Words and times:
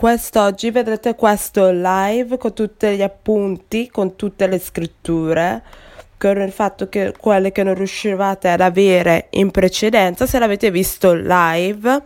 Quest'oggi 0.00 0.70
vedrete 0.70 1.14
questo 1.14 1.70
live 1.70 2.38
con 2.38 2.54
tutti 2.54 2.96
gli 2.96 3.02
appunti, 3.02 3.90
con 3.90 4.16
tutte 4.16 4.46
le 4.46 4.58
scritture, 4.58 5.62
con 6.16 6.40
il 6.40 6.52
fatto 6.52 6.88
che 6.88 7.12
quelle 7.20 7.52
che 7.52 7.62
non 7.62 7.74
riuscivate 7.74 8.48
ad 8.48 8.62
avere 8.62 9.26
in 9.32 9.50
precedenza, 9.50 10.24
se 10.24 10.38
l'avete 10.38 10.70
visto 10.70 11.12
live. 11.12 12.02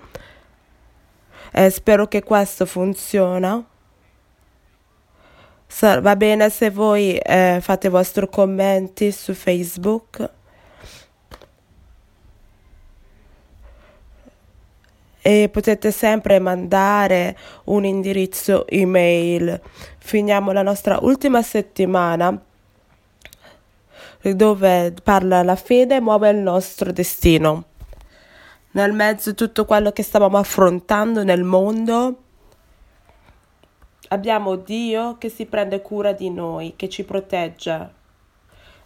Eh, 1.52 1.70
spero 1.70 2.08
che 2.08 2.24
questo 2.24 2.66
funziona. 2.66 3.64
va 5.78 6.16
bene 6.16 6.50
se 6.50 6.70
voi 6.70 7.16
eh, 7.16 7.58
fate 7.62 7.86
i 7.86 7.90
vostri 7.90 8.28
commenti 8.28 9.12
su 9.12 9.34
Facebook. 9.34 10.30
E 15.26 15.48
potete 15.48 15.90
sempre 15.90 16.38
mandare 16.38 17.34
un 17.64 17.86
indirizzo 17.86 18.66
email. 18.68 19.58
Finiamo 19.96 20.52
la 20.52 20.60
nostra 20.60 20.98
ultima 21.00 21.40
settimana 21.40 22.38
dove 24.20 24.94
parla 25.02 25.42
la 25.42 25.56
fede 25.56 25.98
muove 26.02 26.28
il 26.28 26.36
nostro 26.36 26.92
destino. 26.92 27.64
Nel 28.72 28.92
mezzo 28.92 29.30
di 29.30 29.36
tutto 29.36 29.64
quello 29.64 29.92
che 29.92 30.02
stavamo 30.02 30.36
affrontando 30.36 31.24
nel 31.24 31.42
mondo, 31.42 32.18
abbiamo 34.08 34.56
Dio 34.56 35.16
che 35.16 35.30
si 35.30 35.46
prende 35.46 35.80
cura 35.80 36.12
di 36.12 36.28
noi, 36.28 36.74
che 36.76 36.90
ci 36.90 37.02
protegge. 37.02 38.02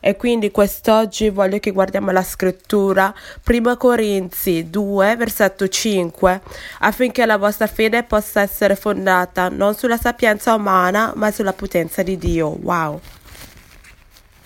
E 0.00 0.16
quindi 0.16 0.52
quest'oggi 0.52 1.28
voglio 1.28 1.58
che 1.58 1.72
guardiamo 1.72 2.12
la 2.12 2.22
scrittura, 2.22 3.12
1 3.44 3.76
Corinzi 3.76 4.70
2, 4.70 5.16
versetto 5.16 5.66
5, 5.66 6.40
affinché 6.80 7.26
la 7.26 7.36
vostra 7.36 7.66
fede 7.66 8.04
possa 8.04 8.40
essere 8.40 8.76
fondata 8.76 9.48
non 9.48 9.74
sulla 9.74 9.96
sapienza 9.96 10.54
umana, 10.54 11.12
ma 11.16 11.32
sulla 11.32 11.52
potenza 11.52 12.04
di 12.04 12.16
Dio. 12.16 12.56
Wow. 12.60 13.00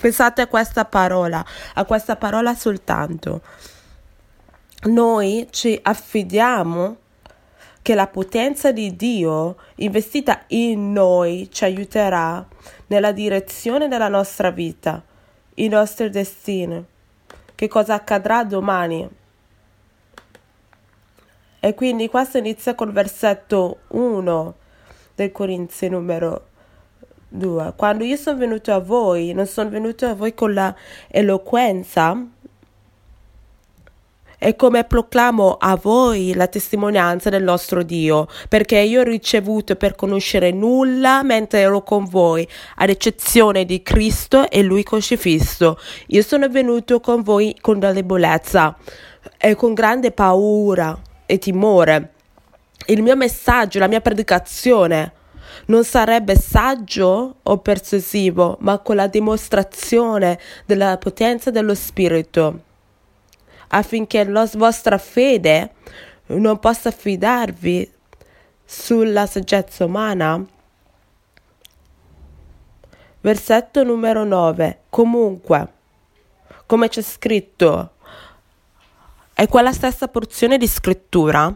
Pensate 0.00 0.40
a 0.40 0.46
questa 0.46 0.86
parola, 0.86 1.44
a 1.74 1.84
questa 1.84 2.16
parola 2.16 2.54
soltanto. 2.54 3.42
Noi 4.84 5.46
ci 5.50 5.78
affidiamo 5.80 6.96
che 7.82 7.94
la 7.94 8.06
potenza 8.06 8.72
di 8.72 8.96
Dio 8.96 9.56
investita 9.76 10.44
in 10.48 10.92
noi 10.92 11.50
ci 11.52 11.64
aiuterà 11.64 12.44
nella 12.86 13.12
direzione 13.12 13.86
della 13.86 14.08
nostra 14.08 14.50
vita 14.50 15.02
i 15.54 15.68
nostri 15.68 16.10
destini, 16.10 16.84
che 17.54 17.68
cosa 17.68 17.94
accadrà 17.94 18.44
domani. 18.44 19.08
E 21.60 21.74
quindi 21.74 22.08
questo 22.08 22.38
inizia 22.38 22.74
col 22.74 22.92
versetto 22.92 23.80
1 23.88 24.54
del 25.14 25.30
Corinzi 25.30 25.88
numero 25.88 26.46
2. 27.28 27.74
Quando 27.76 28.04
io 28.04 28.16
sono 28.16 28.38
venuto 28.38 28.72
a 28.72 28.80
voi, 28.80 29.32
non 29.32 29.46
sono 29.46 29.70
venuto 29.70 30.06
a 30.06 30.14
voi 30.14 30.34
con 30.34 30.52
la 30.52 30.74
eloquenza 31.08 32.16
e 34.44 34.56
come 34.56 34.82
proclamo 34.82 35.56
a 35.60 35.78
voi 35.80 36.34
la 36.34 36.48
testimonianza 36.48 37.30
del 37.30 37.44
nostro 37.44 37.84
Dio, 37.84 38.26
perché 38.48 38.76
io 38.80 39.02
ho 39.02 39.04
ricevuto 39.04 39.76
per 39.76 39.94
conoscere 39.94 40.50
nulla 40.50 41.22
mentre 41.22 41.60
ero 41.60 41.84
con 41.84 42.06
voi, 42.06 42.46
ad 42.78 42.88
eccezione 42.88 43.64
di 43.64 43.82
Cristo 43.82 44.50
e 44.50 44.62
Lui 44.62 44.82
crocifisso. 44.82 45.78
Io 46.08 46.22
sono 46.22 46.48
venuto 46.48 46.98
con 46.98 47.22
voi 47.22 47.56
con 47.60 47.78
la 47.78 47.92
debolezza 47.92 48.76
e 49.38 49.54
con 49.54 49.74
grande 49.74 50.10
paura 50.10 51.00
e 51.24 51.38
timore. 51.38 52.10
Il 52.86 53.00
mio 53.00 53.14
messaggio, 53.14 53.78
la 53.78 53.86
mia 53.86 54.00
predicazione 54.00 55.12
non 55.66 55.84
sarebbe 55.84 56.34
saggio 56.34 57.36
o 57.40 57.58
persuasivo, 57.58 58.56
ma 58.58 58.78
con 58.78 58.96
la 58.96 59.06
dimostrazione 59.06 60.36
della 60.66 60.98
potenza 60.98 61.52
dello 61.52 61.76
Spirito 61.76 62.70
affinché 63.74 64.24
la 64.24 64.48
vostra 64.54 64.98
fede 64.98 65.74
non 66.26 66.58
possa 66.58 66.88
affidarvi 66.88 67.90
sulla 68.64 69.26
saggezza 69.26 69.84
umana. 69.84 70.44
Versetto 73.20 73.84
numero 73.84 74.24
9. 74.24 74.80
Comunque, 74.88 75.72
come 76.66 76.88
c'è 76.88 77.02
scritto, 77.02 77.92
è 79.32 79.46
quella 79.48 79.72
stessa 79.72 80.08
porzione 80.08 80.58
di 80.58 80.66
scrittura 80.66 81.54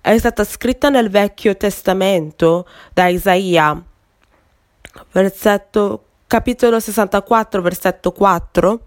è 0.00 0.18
stata 0.18 0.44
scritta 0.44 0.88
nel 0.88 1.10
Vecchio 1.10 1.56
Testamento 1.56 2.66
da 2.92 3.08
Isaia, 3.08 3.82
versetto, 5.10 6.04
capitolo 6.28 6.78
64, 6.78 7.60
versetto 7.60 8.12
4 8.12 8.80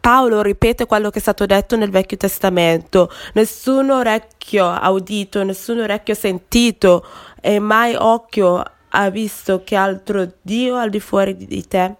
Paolo 0.00 0.42
ripete 0.42 0.86
quello 0.86 1.10
che 1.10 1.18
è 1.18 1.22
stato 1.22 1.46
detto 1.46 1.76
nel 1.76 1.90
Vecchio 1.90 2.16
Testamento. 2.16 3.10
Nessun 3.34 3.90
orecchio 3.90 4.68
ha 4.68 4.90
udito, 4.90 5.42
nessun 5.42 5.80
orecchio 5.80 6.14
ha 6.14 6.16
sentito 6.16 7.06
e 7.40 7.58
mai 7.58 7.94
occhio 7.94 8.62
ha 8.88 9.10
visto 9.10 9.62
che 9.64 9.74
altro 9.76 10.32
Dio 10.42 10.76
al 10.76 10.90
di 10.90 11.00
fuori 11.00 11.36
di 11.36 11.66
te. 11.66 11.94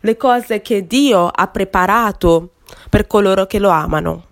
Le 0.00 0.16
cose 0.16 0.60
che 0.60 0.86
Dio 0.86 1.26
ha 1.26 1.46
preparato 1.48 2.52
per 2.88 3.06
coloro 3.06 3.46
che 3.46 3.58
lo 3.58 3.70
amano. 3.70 4.27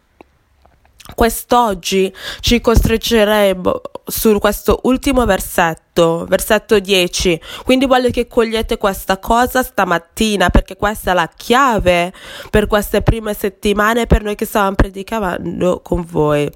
Quest'oggi 1.15 2.12
ci 2.41 2.61
costringeremo 2.61 3.81
su 4.05 4.39
questo 4.39 4.81
ultimo 4.84 5.25
versetto, 5.25 6.27
versetto 6.28 6.78
10. 6.78 7.41
Quindi 7.65 7.87
voglio 7.87 8.11
che 8.11 8.27
cogliete 8.27 8.77
questa 8.77 9.19
cosa 9.19 9.62
stamattina 9.62 10.50
perché 10.50 10.77
questa 10.77 11.12
è 11.12 11.15
la 11.15 11.31
chiave 11.34 12.12
per 12.50 12.66
queste 12.66 13.03
prime 13.03 13.34
settimane 13.34 14.06
per 14.06 14.22
noi 14.22 14.34
che 14.34 14.47
stavamo 14.47 14.75
predicando 14.75 15.81
con 15.81 16.05
voi. 16.05 16.50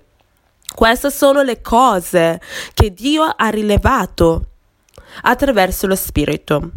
Queste 0.74 1.10
sono 1.10 1.42
le 1.42 1.60
cose 1.60 2.40
che 2.74 2.92
Dio 2.92 3.22
ha 3.24 3.48
rilevato 3.48 4.46
attraverso 5.22 5.86
lo 5.86 5.96
Spirito. 5.96 6.70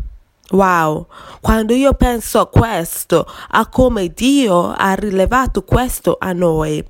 Wow, 0.52 1.08
quando 1.42 1.74
io 1.74 1.94
penso 1.94 2.40
a 2.40 2.48
questo, 2.48 3.26
a 3.50 3.68
come 3.68 4.10
Dio 4.10 4.74
ha 4.76 4.94
rilevato 4.94 5.64
questo 5.64 6.18
a 6.20 6.32
noi, 6.34 6.84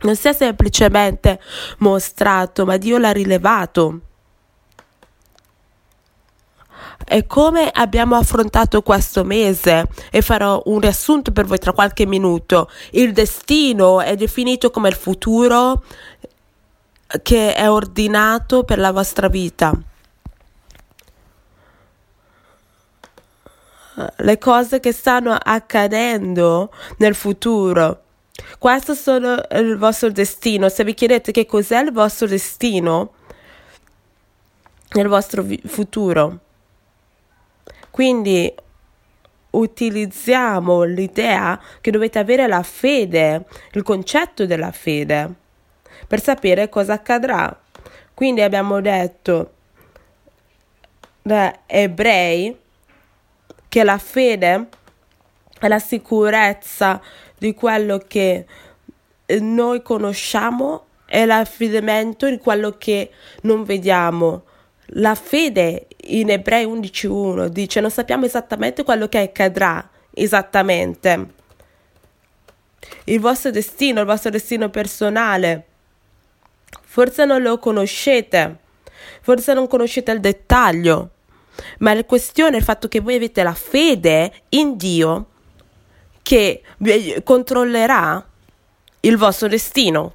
non 0.00 0.16
si 0.16 0.28
è 0.28 0.32
semplicemente 0.32 1.40
mostrato, 1.78 2.64
ma 2.64 2.76
Dio 2.76 2.98
l'ha 2.98 3.12
rilevato. 3.12 4.00
E 7.10 7.26
come 7.26 7.70
abbiamo 7.72 8.16
affrontato 8.16 8.82
questo 8.82 9.24
mese, 9.24 9.88
e 10.10 10.20
farò 10.20 10.60
un 10.66 10.80
riassunto 10.80 11.32
per 11.32 11.46
voi 11.46 11.58
tra 11.58 11.72
qualche 11.72 12.04
minuto, 12.06 12.70
il 12.90 13.12
destino 13.12 14.00
è 14.00 14.14
definito 14.14 14.70
come 14.70 14.88
il 14.88 14.94
futuro 14.94 15.82
che 17.22 17.54
è 17.54 17.70
ordinato 17.70 18.64
per 18.64 18.78
la 18.78 18.92
vostra 18.92 19.28
vita. 19.28 19.72
Le 24.16 24.38
cose 24.38 24.78
che 24.78 24.92
stanno 24.92 25.32
accadendo 25.32 26.70
nel 26.98 27.14
futuro 27.14 28.02
questo 28.58 28.94
sono 28.94 29.40
il 29.52 29.76
vostro 29.76 30.10
destino. 30.10 30.68
Se 30.68 30.84
vi 30.84 30.94
chiedete 30.94 31.32
che 31.32 31.46
cos'è 31.46 31.82
il 31.82 31.92
vostro 31.92 32.26
destino, 32.26 33.12
nel 34.90 35.08
vostro 35.08 35.42
vi- 35.42 35.60
futuro. 35.64 36.38
Quindi 37.90 38.52
utilizziamo 39.50 40.82
l'idea 40.82 41.60
che 41.80 41.90
dovete 41.90 42.18
avere 42.18 42.46
la 42.46 42.62
fede, 42.62 43.44
il 43.72 43.82
concetto 43.82 44.46
della 44.46 44.72
fede, 44.72 45.32
per 46.06 46.22
sapere 46.22 46.68
cosa 46.68 46.94
accadrà. 46.94 47.60
Quindi 48.14 48.40
abbiamo 48.42 48.80
detto 48.80 49.52
da 51.22 51.60
ebrei 51.66 52.56
che 53.68 53.84
la 53.84 53.98
fede 53.98 54.68
è 55.58 55.68
la 55.68 55.78
sicurezza 55.78 57.00
di 57.38 57.54
quello 57.54 58.02
che 58.06 58.46
eh, 59.26 59.40
noi 59.40 59.82
conosciamo 59.82 60.84
e 61.06 61.24
l'affidamento 61.24 62.28
di 62.28 62.38
quello 62.38 62.76
che 62.76 63.10
non 63.42 63.64
vediamo. 63.64 64.44
La 64.92 65.14
fede 65.14 65.86
in 66.08 66.30
Ebrei 66.30 66.66
11.1 66.66 67.46
dice 67.46 67.80
non 67.80 67.90
sappiamo 67.90 68.24
esattamente 68.24 68.84
quello 68.84 69.08
che 69.08 69.18
accadrà 69.18 69.88
esattamente. 70.12 71.36
Il 73.04 73.20
vostro 73.20 73.50
destino, 73.50 74.00
il 74.00 74.06
vostro 74.06 74.30
destino 74.30 74.68
personale, 74.70 75.64
forse 76.84 77.24
non 77.24 77.42
lo 77.42 77.58
conoscete, 77.58 78.56
forse 79.20 79.54
non 79.54 79.66
conoscete 79.66 80.10
il 80.12 80.20
dettaglio, 80.20 81.10
ma 81.78 81.94
la 81.94 82.04
questione 82.04 82.56
è 82.56 82.58
il 82.58 82.64
fatto 82.64 82.88
che 82.88 83.00
voi 83.00 83.16
avete 83.16 83.42
la 83.42 83.54
fede 83.54 84.32
in 84.50 84.76
Dio 84.76 85.26
che 86.28 86.60
controllerà 87.24 88.22
il 89.00 89.16
vostro 89.16 89.48
destino. 89.48 90.12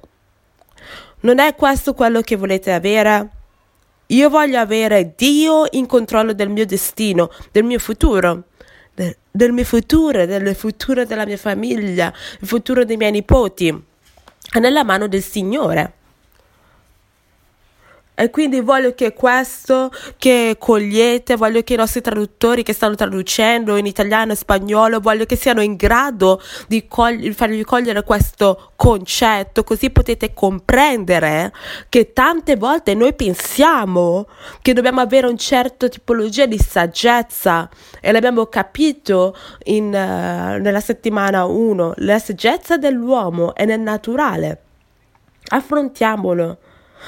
Non 1.22 1.40
è 1.40 1.56
questo 1.56 1.92
quello 1.92 2.20
che 2.20 2.36
volete 2.36 2.70
avere? 2.70 3.30
Io 4.06 4.28
voglio 4.28 4.60
avere 4.60 5.14
Dio 5.16 5.64
in 5.72 5.86
controllo 5.86 6.32
del 6.32 6.50
mio 6.50 6.66
destino, 6.66 7.32
del 7.50 7.64
mio 7.64 7.80
futuro, 7.80 8.44
de- 8.94 9.16
del 9.28 9.50
mio 9.50 9.64
futuro, 9.64 10.24
del 10.24 10.54
futuro 10.54 11.04
della 11.04 11.26
mia 11.26 11.36
famiglia, 11.36 12.12
il 12.38 12.46
futuro 12.46 12.84
dei 12.84 12.96
miei 12.96 13.10
nipoti. 13.10 13.84
È 14.52 14.60
nella 14.60 14.84
mano 14.84 15.08
del 15.08 15.22
Signore. 15.22 15.94
E 18.16 18.30
quindi 18.30 18.60
voglio 18.60 18.94
che 18.94 19.12
questo 19.12 19.90
che 20.16 20.54
cogliete, 20.56 21.34
voglio 21.34 21.62
che 21.62 21.74
i 21.74 21.76
nostri 21.76 22.00
traduttori 22.00 22.62
che 22.62 22.72
stanno 22.72 22.94
traducendo 22.94 23.74
in 23.76 23.86
italiano 23.86 24.30
e 24.30 24.36
spagnolo, 24.36 25.00
voglio 25.00 25.24
che 25.24 25.34
siano 25.34 25.60
in 25.60 25.74
grado 25.74 26.40
di 26.68 26.86
cogli- 26.86 27.32
farvi 27.32 27.64
cogliere 27.64 28.04
questo 28.04 28.70
concetto, 28.76 29.64
così 29.64 29.90
potete 29.90 30.32
comprendere 30.32 31.52
che 31.88 32.12
tante 32.12 32.54
volte 32.54 32.94
noi 32.94 33.14
pensiamo 33.14 34.28
che 34.62 34.72
dobbiamo 34.74 35.00
avere 35.00 35.26
un 35.26 35.36
certo 35.36 35.88
tipologia 35.88 36.46
di 36.46 36.58
saggezza 36.58 37.68
e 38.00 38.12
l'abbiamo 38.12 38.46
capito 38.46 39.36
in, 39.64 39.86
uh, 39.86 40.62
nella 40.62 40.80
settimana 40.80 41.46
1, 41.46 41.94
la 41.96 42.20
saggezza 42.20 42.76
dell'uomo 42.76 43.56
è 43.56 43.64
nel 43.64 43.80
naturale. 43.80 44.60
Affrontiamolo. 45.48 46.58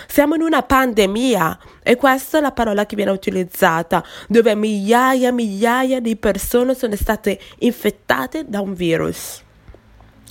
Siamo 0.07 0.35
in 0.35 0.43
una 0.43 0.63
pandemia 0.63 1.59
e 1.83 1.97
questa 1.97 2.39
è 2.39 2.41
la 2.41 2.53
parola 2.53 2.87
che 2.87 2.97
viene 2.97 3.11
utilizzata, 3.11 4.05
dove 4.29 4.55
migliaia 4.55 5.29
e 5.29 5.33
migliaia 5.33 6.01
di 6.01 6.17
persone 6.17 6.75
sono 6.75 6.97
state 6.97 7.39
infettate 7.59 8.45
da 8.47 8.61
un 8.61 8.75
virus. 8.75 9.43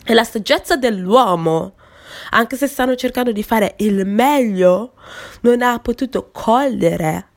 E 0.04 0.14
la 0.14 0.24
saggezza 0.24 0.76
dell'uomo, 0.76 1.74
anche 2.32 2.58
se 2.58 2.68
stanno 2.68 2.96
cercando 2.96 3.32
di 3.32 3.44
fare 3.44 3.76
il 3.78 4.06
meglio, 4.06 4.94
non 5.42 5.62
ha 5.62 5.80
potuto 5.80 6.30
cogliere 6.32 7.28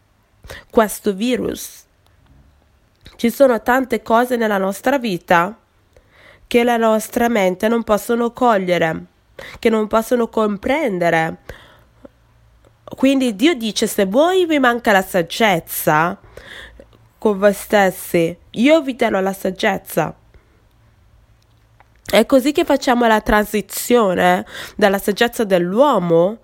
questo 0.71 1.15
virus. 1.15 1.85
Ci 3.17 3.31
sono 3.31 3.61
tante 3.63 4.03
cose 4.03 4.37
nella 4.37 4.59
nostra 4.59 4.99
vita 4.99 5.59
che 6.47 6.65
la 6.65 6.77
nostra 6.77 7.29
mente 7.29 7.69
non 7.69 7.83
possono 7.85 8.33
cogliere, 8.33 9.05
che 9.59 9.71
non 9.71 9.87
possono 9.87 10.29
comprendere 10.29 11.39
quindi 12.97 13.35
Dio 13.37 13.55
dice 13.55 13.87
se 13.87 14.07
voi 14.07 14.47
vi 14.47 14.59
manca 14.59 14.93
la 14.93 15.03
saggezza 15.03 16.19
con 17.19 17.39
voi 17.39 17.53
stessi, 17.53 18.37
io 18.51 18.81
vi 18.81 18.95
darò 18.95 19.21
la 19.21 19.33
saggezza. 19.33 20.15
È 22.11 22.25
così 22.25 22.53
che 22.53 22.65
facciamo 22.65 23.07
la 23.07 23.21
transizione 23.21 24.47
dalla 24.77 24.99
saggezza 24.99 25.45
dell'uomo 25.45 26.39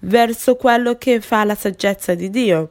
verso 0.00 0.56
quello 0.56 0.96
che 0.96 1.20
fa 1.20 1.44
la 1.44 1.54
saggezza 1.54 2.14
di 2.14 2.30
Dio. 2.30 2.70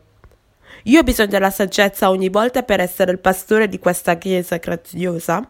Io 0.84 1.02
ho 1.02 1.04
bisogno 1.04 1.30
della 1.30 1.52
saggezza 1.52 2.10
ogni 2.10 2.30
volta 2.30 2.64
per 2.64 2.80
essere 2.80 3.12
il 3.12 3.20
pastore 3.20 3.68
di 3.68 3.78
questa 3.78 4.18
chiesa 4.18 4.58
graziosa 4.58 5.48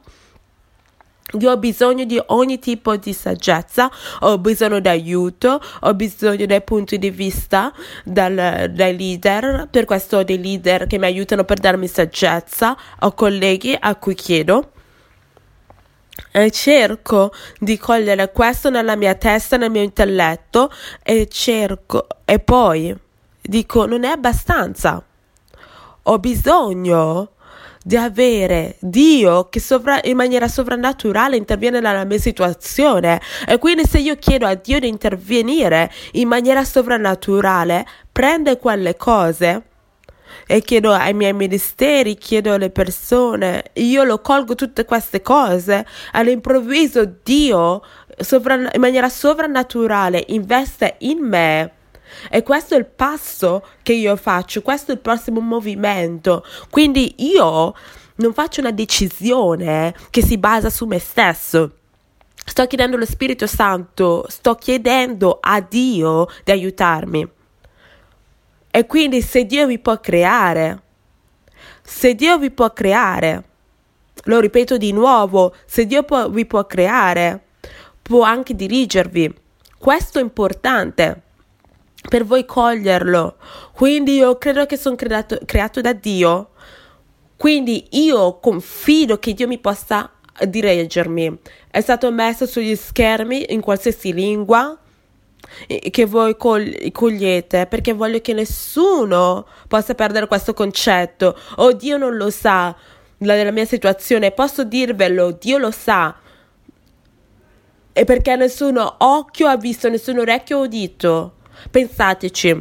io 1.37 1.51
ho 1.51 1.57
bisogno 1.57 2.05
di 2.05 2.19
ogni 2.27 2.57
tipo 2.57 2.95
di 2.95 3.13
saggezza, 3.13 3.91
ho 4.21 4.37
bisogno 4.39 4.79
di 4.79 4.87
aiuto, 4.87 5.61
ho 5.81 5.93
bisogno 5.93 6.45
dei 6.45 6.61
punti 6.61 6.97
di 6.97 7.11
vista 7.11 7.71
dal, 8.03 8.71
dai 8.71 8.97
leader, 8.97 9.67
per 9.69 9.85
questo 9.85 10.17
ho 10.17 10.23
dei 10.23 10.41
leader 10.41 10.87
che 10.87 10.97
mi 10.97 11.05
aiutano 11.05 11.43
per 11.43 11.59
darmi 11.59 11.87
saggezza, 11.87 12.75
ho 12.99 13.11
colleghi 13.13 13.77
a 13.79 13.95
cui 13.95 14.15
chiedo 14.15 14.71
e 16.31 16.51
cerco 16.51 17.31
di 17.59 17.77
cogliere 17.77 18.31
questo 18.31 18.69
nella 18.69 18.95
mia 18.95 19.15
testa, 19.15 19.57
nel 19.57 19.71
mio 19.71 19.83
intelletto 19.83 20.71
e 21.03 21.27
cerco 21.27 22.07
e 22.25 22.39
poi 22.39 22.95
dico 23.39 23.85
non 23.85 24.03
è 24.03 24.09
abbastanza. 24.09 25.03
Ho 26.03 26.17
bisogno 26.17 27.33
di 27.83 27.95
avere 27.95 28.75
Dio 28.79 29.49
che 29.49 29.59
sovra- 29.59 30.01
in 30.03 30.15
maniera 30.15 30.47
sovrannaturale 30.47 31.35
interviene 31.37 31.79
nella 31.79 32.03
mia 32.03 32.19
situazione. 32.19 33.21
E 33.47 33.57
quindi 33.57 33.85
se 33.85 33.99
io 33.99 34.15
chiedo 34.15 34.45
a 34.45 34.55
Dio 34.55 34.79
di 34.79 34.87
intervenire 34.87 35.91
in 36.13 36.27
maniera 36.27 36.63
sovrannaturale, 36.63 37.85
prende 38.11 38.57
quelle 38.57 38.95
cose 38.95 39.63
e 40.45 40.61
chiedo 40.61 40.91
ai 40.91 41.13
miei 41.13 41.33
ministeri, 41.33 42.15
chiedo 42.15 42.53
alle 42.53 42.69
persone, 42.69 43.65
io 43.73 44.03
lo 44.03 44.19
colgo 44.19 44.55
tutte 44.55 44.85
queste 44.85 45.21
cose, 45.21 45.85
all'improvviso 46.11 47.05
Dio 47.23 47.81
sovran- 48.17 48.69
in 48.73 48.81
maniera 48.81 49.09
sovrannaturale 49.09 50.23
investe 50.27 50.95
in 50.99 51.19
me 51.19 51.73
e 52.29 52.43
questo 52.43 52.75
è 52.75 52.77
il 52.77 52.85
passo 52.85 53.65
che 53.83 53.93
io 53.93 54.15
faccio, 54.15 54.61
questo 54.61 54.91
è 54.91 54.95
il 54.95 55.01
prossimo 55.01 55.39
movimento. 55.39 56.45
Quindi 56.69 57.15
io 57.17 57.73
non 58.15 58.33
faccio 58.33 58.61
una 58.61 58.71
decisione 58.71 59.95
che 60.09 60.21
si 60.21 60.37
basa 60.37 60.69
su 60.69 60.85
me 60.85 60.99
stesso. 60.99 61.73
Sto 62.45 62.65
chiedendo 62.67 62.95
allo 62.95 63.05
Spirito 63.05 63.47
Santo, 63.47 64.25
sto 64.27 64.55
chiedendo 64.55 65.37
a 65.41 65.61
Dio 65.61 66.27
di 66.43 66.51
aiutarmi. 66.51 67.27
E 68.71 68.85
quindi 68.85 69.21
se 69.21 69.45
Dio 69.45 69.67
vi 69.67 69.79
può 69.79 69.99
creare, 69.99 70.81
se 71.81 72.15
Dio 72.15 72.37
vi 72.37 72.51
può 72.51 72.71
creare, 72.71 73.43
lo 74.23 74.39
ripeto 74.39 74.77
di 74.77 74.91
nuovo, 74.91 75.55
se 75.65 75.85
Dio 75.85 76.03
può, 76.03 76.29
vi 76.29 76.45
può 76.45 76.65
creare, 76.65 77.45
può 78.01 78.23
anche 78.23 78.55
dirigervi. 78.55 79.33
Questo 79.77 80.19
è 80.19 80.21
importante 80.21 81.21
per 82.09 82.25
voi 82.25 82.43
coglierlo. 82.43 83.35
Quindi 83.71 84.15
io 84.15 84.37
credo 84.37 84.65
che 84.65 84.75
sono 84.75 84.95
creato, 84.95 85.39
creato 85.45 85.79
da 85.79 85.93
Dio. 85.93 86.49
Quindi 87.37 87.87
io 87.91 88.39
confido 88.39 89.19
che 89.19 89.33
Dio 89.33 89.47
mi 89.47 89.59
possa 89.59 90.11
dirigermi. 90.45 91.39
È 91.69 91.79
stato 91.79 92.11
messo 92.11 92.45
sugli 92.45 92.75
schermi 92.75 93.53
in 93.53 93.61
qualsiasi 93.61 94.11
lingua 94.11 94.77
che 95.91 96.05
voi 96.05 96.35
cogliete 96.35 97.65
perché 97.65 97.93
voglio 97.93 98.19
che 98.19 98.33
nessuno 98.33 99.47
possa 99.67 99.95
perdere 99.95 100.27
questo 100.27 100.53
concetto. 100.53 101.37
Oh, 101.57 101.71
Dio 101.71 101.97
non 101.97 102.17
lo 102.17 102.29
sa 102.29 102.75
della 103.17 103.51
mia 103.51 103.65
situazione, 103.65 104.31
posso 104.31 104.63
dirvelo, 104.63 105.31
Dio 105.31 105.57
lo 105.59 105.71
sa. 105.71 106.15
E 107.93 108.03
perché 108.03 108.35
nessuno 108.35 108.95
occhio 108.97 109.47
ha 109.47 109.57
visto, 109.57 109.89
nessun 109.89 110.19
orecchio 110.19 110.57
ha 110.57 110.61
udito. 110.61 111.33
Pensateci, 111.69 112.59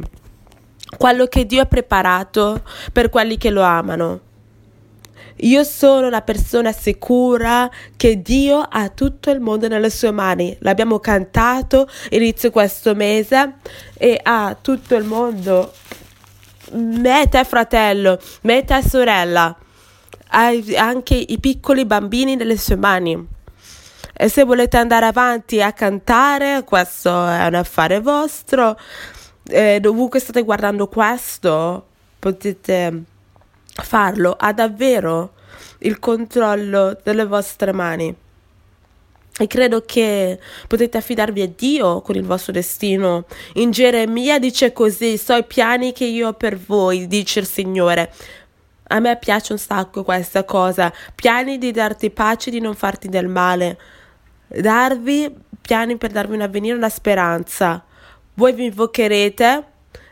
quello 0.97 1.25
che 1.27 1.45
Dio 1.45 1.61
ha 1.61 1.65
preparato 1.65 2.63
per 2.91 3.09
quelli 3.09 3.37
che 3.37 3.49
lo 3.49 3.61
amano. 3.61 4.21
Io 5.41 5.63
sono 5.63 6.07
una 6.07 6.21
persona 6.21 6.73
sicura 6.73 7.69
che 7.95 8.21
Dio 8.21 8.59
ha 8.59 8.89
tutto 8.89 9.29
il 9.31 9.39
mondo 9.39 9.69
nelle 9.69 9.89
sue 9.89 10.11
mani. 10.11 10.55
L'abbiamo 10.59 10.99
cantato 10.99 11.87
inizio 12.09 12.51
questo 12.51 12.93
mese 12.93 13.55
e 13.93 14.19
ha 14.21 14.57
tutto 14.59 14.95
il 14.95 15.05
mondo. 15.05 15.71
Me 16.71 17.29
te 17.29 17.45
fratello, 17.45 18.19
me 18.41 18.65
te 18.65 18.83
sorella, 18.85 19.55
anche 20.27 21.15
i 21.15 21.39
piccoli 21.39 21.85
bambini 21.85 22.35
nelle 22.35 22.57
sue 22.57 22.75
mani. 22.75 23.27
E 24.21 24.27
se 24.27 24.43
volete 24.43 24.75
andare 24.75 25.05
avanti 25.05 25.61
a 25.61 25.71
cantare, 25.71 26.65
questo 26.65 27.09
è 27.25 27.45
un 27.45 27.53
affare 27.53 28.01
vostro. 28.01 28.77
E 29.47 29.79
dovunque 29.79 30.19
state 30.19 30.41
guardando 30.41 30.89
questo, 30.89 31.87
potete 32.19 33.03
farlo. 33.81 34.35
Ha 34.37 34.51
davvero 34.51 35.35
il 35.79 35.99
controllo 35.99 36.99
delle 37.01 37.25
vostre 37.25 37.71
mani. 37.71 38.13
E 39.37 39.47
credo 39.47 39.83
che 39.85 40.37
potete 40.67 40.97
affidarvi 40.97 41.41
a 41.41 41.49
Dio 41.55 42.01
con 42.01 42.15
il 42.15 42.25
vostro 42.25 42.51
destino. 42.51 43.23
In 43.53 43.71
Geremia 43.71 44.37
dice 44.37 44.73
così: 44.73 45.17
So 45.17 45.33
i 45.33 45.45
piani 45.45 45.93
che 45.93 46.03
io 46.03 46.27
ho 46.27 46.33
per 46.33 46.57
voi, 46.57 47.07
dice 47.07 47.39
il 47.39 47.47
Signore. 47.47 48.11
A 48.89 48.99
me 48.99 49.17
piace 49.17 49.53
un 49.53 49.59
sacco 49.59 50.03
questa 50.03 50.43
cosa. 50.43 50.91
Piani 51.15 51.57
di 51.57 51.71
darti 51.71 52.09
pace, 52.09 52.51
di 52.51 52.59
non 52.59 52.75
farti 52.75 53.07
del 53.07 53.29
male 53.29 53.77
darvi 54.49 55.33
piani 55.61 55.97
per 55.97 56.11
darvi 56.11 56.35
un 56.35 56.41
avvenire, 56.41 56.75
una 56.75 56.89
speranza. 56.89 57.83
Voi 58.33 58.53
vi 58.53 58.65
invocherete, 58.65 59.63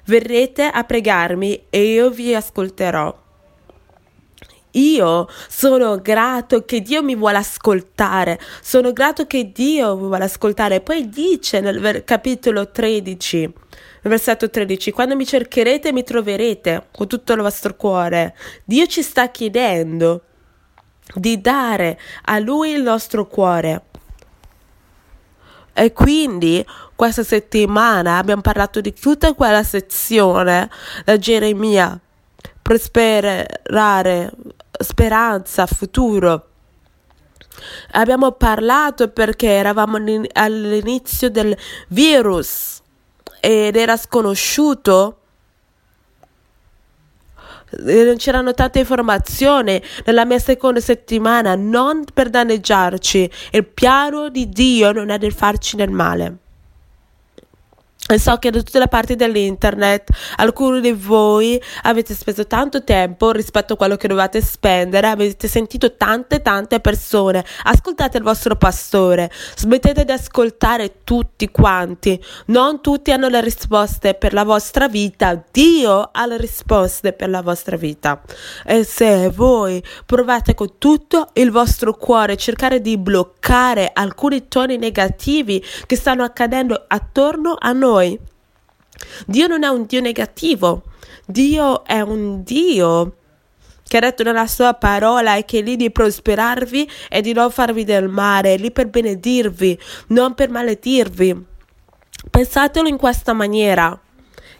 verrete 0.05 0.63
a 0.63 0.83
pregarmi 0.83 1.65
e 1.69 1.83
io 1.93 2.09
vi 2.09 2.35
ascolterò. 2.35 3.25
Io 4.71 5.27
sono 5.47 5.99
grato 5.99 6.63
che 6.63 6.81
Dio 6.81 7.01
mi 7.01 7.15
vuole 7.15 7.37
ascoltare, 7.37 8.39
sono 8.61 8.93
grato 8.93 9.25
che 9.25 9.51
Dio 9.51 9.95
mi 9.95 10.05
vuole 10.05 10.25
ascoltare. 10.25 10.81
Poi 10.81 11.09
dice 11.09 11.59
nel 11.59 12.03
capitolo 12.03 12.69
13, 12.69 13.39
nel 13.39 13.53
versetto 14.03 14.49
13, 14.49 14.91
quando 14.91 15.15
mi 15.15 15.25
cercherete 15.25 15.91
mi 15.91 16.03
troverete 16.03 16.89
con 16.95 17.07
tutto 17.07 17.33
il 17.33 17.41
vostro 17.41 17.75
cuore. 17.75 18.35
Dio 18.63 18.85
ci 18.85 19.01
sta 19.01 19.31
chiedendo 19.31 20.21
di 21.15 21.41
dare 21.41 21.99
a 22.25 22.37
Lui 22.37 22.71
il 22.71 22.83
nostro 22.83 23.25
cuore. 23.25 23.85
E 25.79 25.93
quindi 25.93 26.65
questa 26.95 27.21
settimana 27.21 28.17
abbiamo 28.17 28.41
parlato 28.41 28.81
di 28.81 28.93
tutta 28.93 29.35
quella 29.35 29.61
sezione 29.61 30.71
da 31.05 31.19
Geremia, 31.19 31.99
prosperare, 32.63 34.31
speranza, 34.79 35.67
futuro. 35.67 36.47
Abbiamo 37.91 38.31
parlato 38.31 39.09
perché 39.09 39.49
eravamo 39.49 39.97
all'inizio 40.33 41.29
del 41.29 41.55
virus 41.89 42.81
ed 43.39 43.75
era 43.75 43.97
sconosciuto 43.97 45.19
c'erano 48.17 48.53
tante 48.53 48.79
informazioni 48.79 49.81
nella 50.05 50.25
mia 50.25 50.39
seconda 50.39 50.79
settimana, 50.79 51.55
non 51.55 52.03
per 52.13 52.29
danneggiarci. 52.29 53.29
Il 53.51 53.65
piano 53.65 54.29
di 54.29 54.49
Dio 54.49 54.91
non 54.91 55.09
è 55.09 55.17
di 55.17 55.31
farci 55.31 55.75
del 55.75 55.91
male. 55.91 56.37
E 58.09 58.19
so 58.19 58.37
che 58.37 58.51
da 58.51 58.59
tutte 58.59 58.79
le 58.79 58.87
parti 58.87 59.15
dell'internet 59.15 60.09
alcuni 60.37 60.79
di 60.79 60.93
voi 60.93 61.61
avete 61.83 62.13
speso 62.13 62.47
tanto 62.47 62.85
tempo 62.85 63.31
rispetto 63.31 63.73
a 63.73 63.75
quello 63.75 63.97
che 63.97 64.07
dovete 64.07 64.41
spendere, 64.41 65.07
avete 65.07 65.49
sentito 65.49 65.97
tante 65.97 66.41
tante 66.41 66.79
persone. 66.79 67.43
Ascoltate 67.63 68.17
il 68.17 68.23
vostro 68.23 68.55
pastore, 68.55 69.29
smettete 69.57 70.05
di 70.05 70.11
ascoltare 70.13 71.03
tutti 71.03 71.49
quanti. 71.51 72.17
Non 72.45 72.79
tutti 72.79 73.11
hanno 73.11 73.27
le 73.27 73.41
risposte 73.41 74.13
per 74.13 74.31
la 74.31 74.45
vostra 74.45 74.87
vita, 74.87 75.43
Dio 75.51 76.09
ha 76.09 76.25
le 76.25 76.37
risposte 76.37 77.11
per 77.11 77.29
la 77.29 77.41
vostra 77.41 77.75
vita. 77.75 78.21
E 78.65 78.85
se 78.85 79.29
voi 79.29 79.83
provate 80.05 80.55
con 80.55 80.77
tutto 80.77 81.27
il 81.33 81.51
vostro 81.51 81.93
cuore 81.93 82.37
cercare 82.37 82.79
di 82.79 82.97
bloccare 82.97 83.89
alcuni 83.91 84.47
toni 84.47 84.77
negativi 84.77 85.61
che 85.85 85.97
stanno 85.97 86.23
accadendo 86.23 86.85
attorno 86.87 87.57
a 87.59 87.73
noi, 87.73 87.95
noi. 87.97 88.19
Dio 89.25 89.47
non 89.47 89.63
è 89.63 89.67
un 89.67 89.85
Dio 89.85 90.01
negativo, 90.01 90.83
Dio 91.25 91.83
è 91.83 92.01
un 92.01 92.43
Dio 92.43 93.15
che 93.87 93.97
ha 93.97 94.01
detto 94.01 94.23
nella 94.23 94.47
sua 94.47 94.73
parola 94.73 95.35
e 95.35 95.45
che 95.45 95.59
è 95.59 95.61
lì 95.61 95.75
di 95.77 95.91
prosperarvi 95.91 96.89
e 97.09 97.21
di 97.21 97.33
non 97.33 97.51
farvi 97.51 97.83
del 97.83 98.09
male, 98.09 98.55
è 98.55 98.57
lì 98.57 98.71
per 98.71 98.87
benedirvi, 98.87 99.79
non 100.07 100.33
per 100.33 100.49
maledirvi. 100.49 101.45
Pensatelo 102.29 102.87
in 102.87 102.97
questa 102.97 103.33
maniera, 103.33 103.97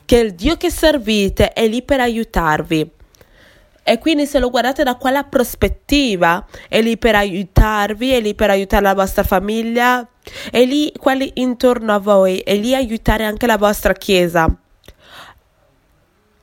che 0.06 0.17
il 0.17 0.34
Dio 0.34 0.56
che 0.56 0.72
servite 0.72 1.51
è 1.51 1.67
lì 1.67 1.82
per 1.82 2.00
aiutarvi. 2.00 2.91
E 3.84 3.98
quindi 4.00 4.25
se 4.25 4.39
lo 4.39 4.50
guardate 4.50 4.84
da 4.84 4.96
quella 4.96 5.24
prospettiva, 5.24 6.46
è 6.70 6.82
lì 6.82 6.98
per 6.98 7.15
aiutarvi, 7.15 8.12
è 8.12 8.22
lì 8.22 8.34
per 8.34 8.50
aiutare 8.50 8.84
la 8.84 8.94
vostra 8.94 9.24
famiglia, 9.24 10.08
è 10.51 10.63
lì 10.63 10.91
quelli 10.98 11.31
intorno 11.36 11.93
a 11.93 12.00
voi, 12.00 12.39
è 12.39 12.55
lì 12.55 12.74
aiutare 12.74 13.25
anche 13.25 13.48
la 13.48 13.57
vostra 13.57 13.93
chiesa. 13.93 14.48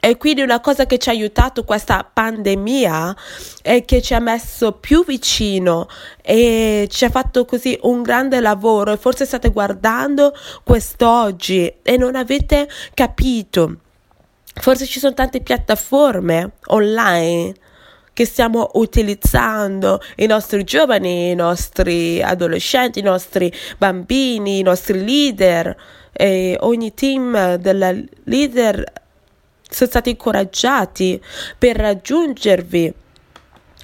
E 0.00 0.18
quindi 0.18 0.42
una 0.42 0.60
cosa 0.60 0.84
che 0.84 0.98
ci 0.98 1.08
ha 1.08 1.12
aiutato 1.12 1.64
questa 1.64 2.06
pandemia 2.10 3.16
è 3.62 3.86
che 3.86 4.02
ci 4.02 4.12
ha 4.12 4.20
messo 4.20 4.72
più 4.72 5.02
vicino 5.02 5.88
e 6.20 6.86
ci 6.90 7.06
ha 7.06 7.10
fatto 7.10 7.46
così 7.46 7.78
un 7.84 8.02
grande 8.02 8.40
lavoro 8.40 8.92
e 8.92 8.98
forse 8.98 9.24
state 9.24 9.48
guardando 9.48 10.34
quest'oggi 10.62 11.76
e 11.82 11.96
non 11.96 12.16
avete 12.16 12.68
capito 12.92 13.78
Forse 14.54 14.86
ci 14.86 15.00
sono 15.00 15.14
tante 15.14 15.40
piattaforme 15.40 16.52
online 16.66 17.54
che 18.14 18.24
stiamo 18.24 18.70
utilizzando, 18.74 20.00
i 20.16 20.26
nostri 20.26 20.64
giovani, 20.64 21.32
i 21.32 21.34
nostri 21.34 22.22
adolescenti, 22.22 23.00
i 23.00 23.02
nostri 23.02 23.52
bambini, 23.76 24.60
i 24.60 24.62
nostri 24.62 25.04
leader, 25.04 25.76
e 26.12 26.56
ogni 26.60 26.94
team 26.94 27.56
della 27.56 27.92
leader 28.24 28.84
sono 29.68 29.90
stati 29.90 30.10
incoraggiati 30.10 31.20
per 31.58 31.76
raggiungervi. 31.76 32.94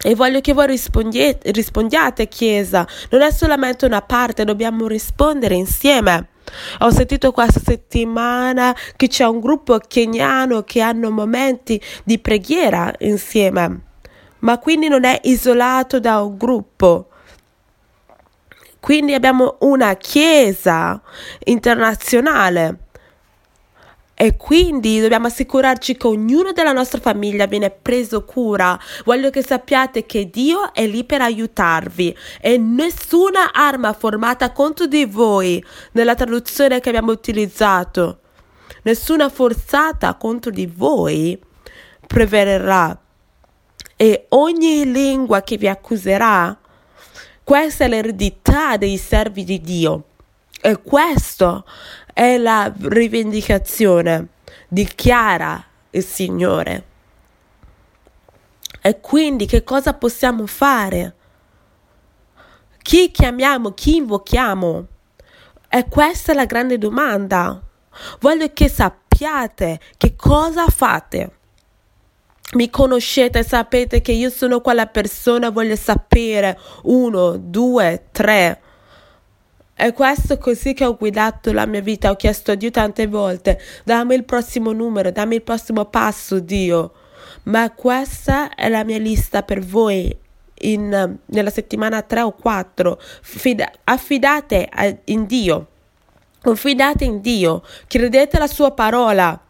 E 0.02 0.14
voglio 0.14 0.40
che 0.40 0.54
voi 0.54 0.68
rispondiate, 0.68 1.50
rispondiate, 1.50 2.28
Chiesa. 2.28 2.86
Non 3.10 3.20
è 3.20 3.30
solamente 3.32 3.84
una 3.84 4.00
parte, 4.00 4.44
dobbiamo 4.44 4.86
rispondere 4.86 5.56
insieme. 5.56 6.28
Ho 6.78 6.90
sentito 6.90 7.32
questa 7.32 7.60
settimana 7.62 8.74
che 8.96 9.08
c'è 9.08 9.24
un 9.24 9.40
gruppo 9.40 9.78
keniano 9.78 10.62
che 10.62 10.80
hanno 10.80 11.10
momenti 11.10 11.80
di 12.04 12.18
preghiera 12.18 12.92
insieme, 13.00 13.80
ma 14.40 14.58
quindi 14.58 14.88
non 14.88 15.04
è 15.04 15.20
isolato 15.24 16.00
da 16.00 16.20
un 16.22 16.36
gruppo. 16.36 17.08
Quindi 18.78 19.14
abbiamo 19.14 19.56
una 19.60 19.94
chiesa 19.94 21.00
internazionale 21.44 22.88
e 24.14 24.36
quindi 24.36 25.00
dobbiamo 25.00 25.28
assicurarci 25.28 25.96
che 25.96 26.06
ognuno 26.06 26.52
della 26.52 26.72
nostra 26.72 27.00
famiglia 27.00 27.46
viene 27.46 27.70
preso 27.70 28.22
cura. 28.24 28.78
Voglio 29.06 29.30
che 29.30 29.42
sappiate 29.42 30.04
che 30.04 30.28
Dio 30.28 30.74
è 30.74 30.86
lì 30.86 31.04
per 31.04 31.22
aiutarvi 31.22 32.14
e 32.38 32.58
nessuna 32.58 33.50
arma 33.52 33.94
formata 33.94 34.52
contro 34.52 34.84
di 34.84 35.06
voi 35.06 35.64
nella 35.92 36.14
traduzione 36.14 36.80
che 36.80 36.90
abbiamo 36.90 37.12
utilizzato, 37.12 38.20
nessuna 38.82 39.30
forzata 39.30 40.14
contro 40.16 40.50
di 40.50 40.66
voi 40.66 41.38
preverrà. 42.06 42.98
E 44.02 44.24
ogni 44.30 44.90
lingua 44.90 45.42
che 45.42 45.58
vi 45.58 45.68
accuserà, 45.68 46.58
questa 47.44 47.84
è 47.84 47.88
l'eredità 47.88 48.78
dei 48.78 48.96
servi 48.96 49.44
di 49.44 49.60
Dio. 49.60 50.04
E 50.58 50.80
questo 50.80 51.66
è 52.14 52.38
la 52.38 52.72
rivendicazione, 52.74 54.28
dichiara 54.68 55.62
il 55.90 56.02
Signore. 56.02 56.84
E 58.80 59.00
quindi 59.00 59.44
che 59.44 59.62
cosa 59.64 59.92
possiamo 59.92 60.46
fare? 60.46 61.14
Chi 62.80 63.10
chiamiamo, 63.10 63.72
chi 63.72 63.96
invochiamo? 63.96 64.86
E 65.68 65.88
questa 65.90 66.32
è 66.32 66.34
la 66.34 66.46
grande 66.46 66.78
domanda. 66.78 67.60
Voglio 68.20 68.50
che 68.54 68.70
sappiate 68.70 69.78
che 69.98 70.16
cosa 70.16 70.68
fate. 70.68 71.39
Mi 72.54 72.68
conoscete, 72.68 73.44
sapete 73.44 74.00
che 74.00 74.12
io 74.12 74.28
sono 74.28 74.60
quella 74.60 74.86
persona, 74.86 75.50
voglio 75.50 75.76
sapere 75.76 76.58
uno, 76.82 77.36
due, 77.36 78.06
tre 78.10 78.60
è 79.80 79.94
questo 79.94 80.36
così 80.36 80.74
che 80.74 80.84
ho 80.84 80.94
guidato 80.94 81.54
la 81.54 81.64
mia 81.64 81.80
vita. 81.80 82.10
Ho 82.10 82.16
chiesto 82.16 82.50
a 82.50 82.54
Dio 82.54 82.70
tante 82.70 83.06
volte: 83.06 83.58
dammi 83.82 84.14
il 84.14 84.24
prossimo 84.24 84.72
numero, 84.72 85.10
dammi 85.10 85.36
il 85.36 85.42
prossimo 85.42 85.86
passo, 85.86 86.38
Dio. 86.38 86.92
Ma 87.44 87.70
questa 87.70 88.54
è 88.54 88.68
la 88.68 88.84
mia 88.84 88.98
lista 88.98 89.42
per 89.42 89.60
voi 89.60 90.14
in, 90.62 91.16
nella 91.24 91.48
settimana 91.48 92.02
3 92.02 92.20
o 92.20 92.32
4. 92.32 93.00
Fida, 93.22 93.70
affidate 93.84 94.68
a, 94.70 94.94
in 95.04 95.24
Dio. 95.24 95.66
Confidate 96.42 97.04
in 97.04 97.22
Dio. 97.22 97.62
Credete 97.86 98.36
alla 98.36 98.48
sua 98.48 98.72
parola. 98.72 99.40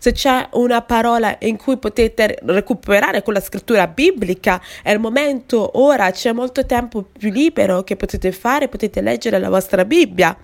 Se 0.00 0.12
c'è 0.12 0.48
una 0.52 0.82
parola 0.82 1.36
in 1.40 1.56
cui 1.56 1.76
potete 1.76 2.38
recuperare 2.42 3.22
quella 3.22 3.40
scrittura 3.40 3.86
biblica, 3.86 4.60
è 4.82 4.90
il 4.90 4.98
momento, 4.98 5.78
ora 5.80 6.10
c'è 6.10 6.32
molto 6.32 6.66
tempo 6.66 7.02
più 7.02 7.30
libero 7.30 7.84
che 7.84 7.96
potete 7.96 8.32
fare, 8.32 8.68
potete 8.68 9.00
leggere 9.00 9.38
la 9.38 9.48
vostra 9.48 9.84
Bibbia 9.84 10.36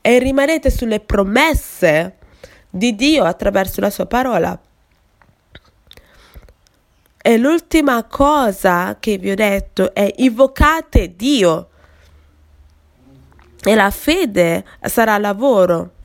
e 0.00 0.18
rimanete 0.18 0.70
sulle 0.70 1.00
promesse 1.00 2.16
di 2.70 2.94
Dio 2.94 3.24
attraverso 3.24 3.80
la 3.80 3.90
sua 3.90 4.06
parola. 4.06 4.58
E 7.22 7.36
l'ultima 7.36 8.04
cosa 8.04 8.96
che 8.98 9.18
vi 9.18 9.30
ho 9.30 9.34
detto 9.34 9.92
è 9.92 10.10
invocate 10.18 11.14
Dio 11.16 11.68
e 13.62 13.74
la 13.74 13.90
fede 13.90 14.64
sarà 14.82 15.18
lavoro. 15.18 15.98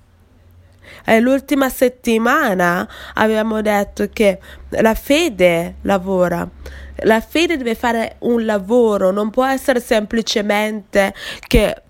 E 1.05 1.19
l'ultima 1.19 1.69
settimana 1.69 2.88
abbiamo 3.13 3.62
detto 3.62 4.09
che 4.12 4.39
la 4.69 4.95
fede 4.95 5.75
lavora. 5.81 6.47
La 7.00 7.19
fede 7.19 7.57
deve 7.57 7.75
fare 7.75 8.15
un 8.19 8.43
lavoro, 8.45 9.12
non 9.12 9.29
può 9.29 9.45
essere 9.45 9.79
semplicemente 9.79 11.13
che 11.47 11.81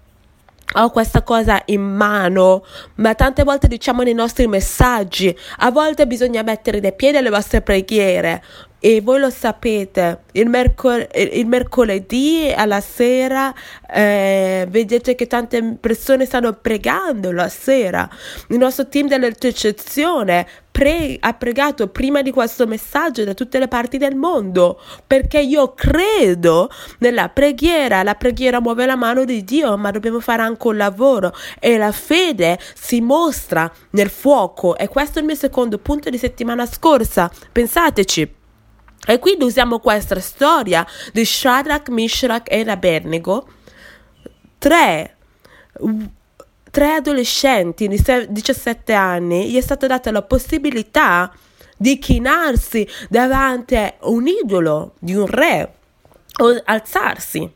ho 0.73 0.89
questa 0.89 1.21
cosa 1.21 1.61
in 1.65 1.81
mano, 1.81 2.65
ma 2.95 3.13
tante 3.13 3.43
volte 3.43 3.67
diciamo 3.67 4.01
nei 4.01 4.13
nostri 4.13 4.47
messaggi, 4.47 5.35
a 5.57 5.71
volte 5.71 6.07
bisogna 6.07 6.41
mettere 6.41 6.79
dei 6.79 6.93
piedi 6.93 7.17
alle 7.17 7.29
vostre 7.29 7.61
preghiere, 7.61 8.43
e 8.79 9.01
voi 9.01 9.19
lo 9.19 9.29
sapete, 9.29 10.19
il, 10.33 10.47
mercol- 10.47 11.07
il 11.13 11.47
mercoledì 11.47 12.53
alla 12.55 12.81
sera 12.81 13.53
eh, 13.91 14.67
vedete 14.69 15.15
che 15.15 15.27
tante 15.27 15.77
persone 15.79 16.25
stanno 16.25 16.53
pregando 16.53 17.31
la 17.31 17.49
sera. 17.49 18.07
Il 18.49 18.57
nostro 18.57 18.87
team 18.87 19.07
dell'intercezione 19.07 20.45
pre- 20.69 21.17
ha 21.19 21.33
pregato 21.33 21.87
prima 21.87 22.21
di 22.21 22.31
questo 22.31 22.67
messaggio 22.67 23.23
da 23.23 23.33
tutte 23.33 23.57
le 23.59 23.67
parti 23.67 23.97
del 23.97 24.15
mondo 24.15 24.79
perché 25.07 25.39
io 25.39 25.73
credo 25.73 26.69
nella 26.99 27.29
preghiera. 27.29 28.03
La 28.03 28.15
preghiera 28.15 28.59
muove 28.59 28.85
la 28.85 28.95
mano 28.95 29.25
di 29.25 29.43
Dio, 29.43 29.77
ma 29.77 29.89
dobbiamo 29.89 30.19
fare 30.19 30.43
anche 30.43 30.67
un 30.67 30.77
lavoro 30.77 31.33
e 31.59 31.77
la 31.77 31.91
fede 31.91 32.59
si 32.75 33.01
mostra 33.01 33.71
nel 33.91 34.09
fuoco. 34.09 34.77
E 34.77 34.87
questo 34.89 35.17
è 35.17 35.21
il 35.21 35.27
mio 35.27 35.35
secondo 35.35 35.77
punto 35.77 36.09
di 36.09 36.17
settimana 36.17 36.65
scorsa. 36.65 37.31
Pensateci. 37.51 38.43
E 39.05 39.19
quindi 39.19 39.43
usiamo 39.43 39.79
questa 39.79 40.19
storia 40.19 40.85
di 41.13 41.23
Shadrach, 41.23 41.89
Mishrak 41.89 42.51
e 42.51 42.61
Abednego, 42.67 43.47
tre, 44.57 45.15
tre 46.71 46.93
adolescenti 46.93 47.87
di 47.87 48.01
17 48.29 48.93
anni, 48.93 49.49
gli 49.49 49.57
è 49.57 49.61
stata 49.61 49.85
data 49.85 50.11
la 50.11 50.23
possibilità 50.23 51.31
di 51.77 51.99
chinarsi 51.99 52.87
davanti 53.09 53.75
a 53.75 53.93
un 54.01 54.27
idolo 54.27 54.93
di 54.99 55.13
un 55.13 55.27
re 55.27 55.73
o 56.37 56.61
alzarsi. 56.63 57.49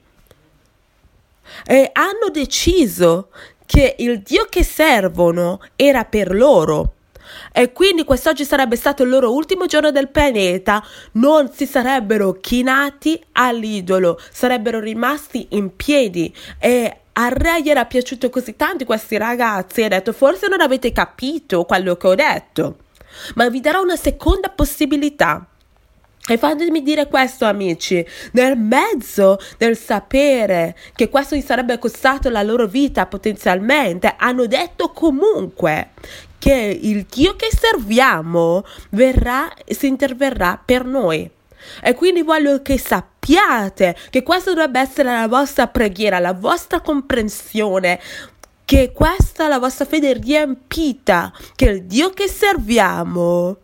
E 1.66 1.90
hanno 1.94 2.30
deciso 2.32 3.30
che 3.66 3.96
il 4.00 4.22
Dio 4.22 4.46
che 4.46 4.64
servono 4.64 5.62
era 5.76 6.06
per 6.06 6.34
loro 6.34 6.94
e 7.52 7.72
quindi 7.72 8.04
quest'oggi 8.04 8.46
sarebbe 8.46 8.76
stato 8.76 9.04
il 9.04 9.10
loro 9.10 9.34
ultimo 9.34 9.66
giorno 9.66 9.92
del 9.92 10.10
pianeta, 10.10 10.84
non 11.14 11.52
si 11.52 11.66
sarebbero 11.66 12.38
chinati 12.40 13.22
all'idolo, 13.34 14.20
sarebbero 14.32 14.80
rimasti 14.80 15.48
in 15.52 15.76
piedi 15.76 16.34
e 16.60 16.98
a 17.14 17.28
Re 17.30 17.62
gli 17.62 17.70
era 17.70 17.86
piaciuto 17.86 18.30
così 18.30 18.56
tanto 18.56 18.86
questi 18.86 19.18
ragazzi, 19.18 19.84
ha 19.84 19.90
detto 19.90 20.14
forse 20.14 20.48
non 20.48 20.62
avete 20.62 20.92
capito 20.92 21.66
quello 21.66 21.98
che 21.98 22.08
ho 22.08 22.16
detto, 22.16 22.78
ma 23.36 23.50
vi 23.50 23.60
darò 23.60 23.82
una 23.82 23.98
seconda 23.98 24.50
possibilità. 24.50 25.46
E 26.28 26.38
fatemi 26.38 26.84
dire 26.84 27.08
questo, 27.08 27.46
amici, 27.46 28.06
nel 28.34 28.56
mezzo 28.56 29.40
del 29.58 29.76
sapere 29.76 30.78
che 30.94 31.10
questo 31.10 31.36
gli 31.36 31.42
sarebbe 31.42 31.80
costato 31.80 32.30
la 32.30 32.44
loro 32.44 32.68
vita 32.68 33.08
potenzialmente, 33.08 34.14
hanno 34.16 34.46
detto 34.46 34.92
comunque 34.92 35.90
che 36.40 36.80
il 36.82 37.06
Dio 37.10 37.36
che 37.36 37.50
serviamo 37.52 38.66
verrà 38.92 39.52
si 39.68 39.88
interverrà 39.88 40.60
per 40.64 40.86
noi. 40.86 41.30
E 41.84 41.94
quindi 41.94 42.22
voglio 42.22 42.62
che 42.62 42.80
sappiate 42.80 43.96
che 44.10 44.24
questa 44.24 44.52
dovrebbe 44.52 44.80
essere 44.80 45.12
la 45.12 45.28
vostra 45.28 45.68
preghiera, 45.68 46.20
la 46.20 46.34
vostra 46.34 46.80
comprensione, 46.80 48.00
che 48.66 48.92
questa 48.94 49.46
è 49.46 49.48
la 49.50 49.60
vostra 49.60 49.86
fede 49.86 50.14
riempita, 50.14 51.34
che 51.56 51.66
il 51.66 51.84
Dio 51.84 52.12
che 52.12 52.28
serviamo 52.28 53.58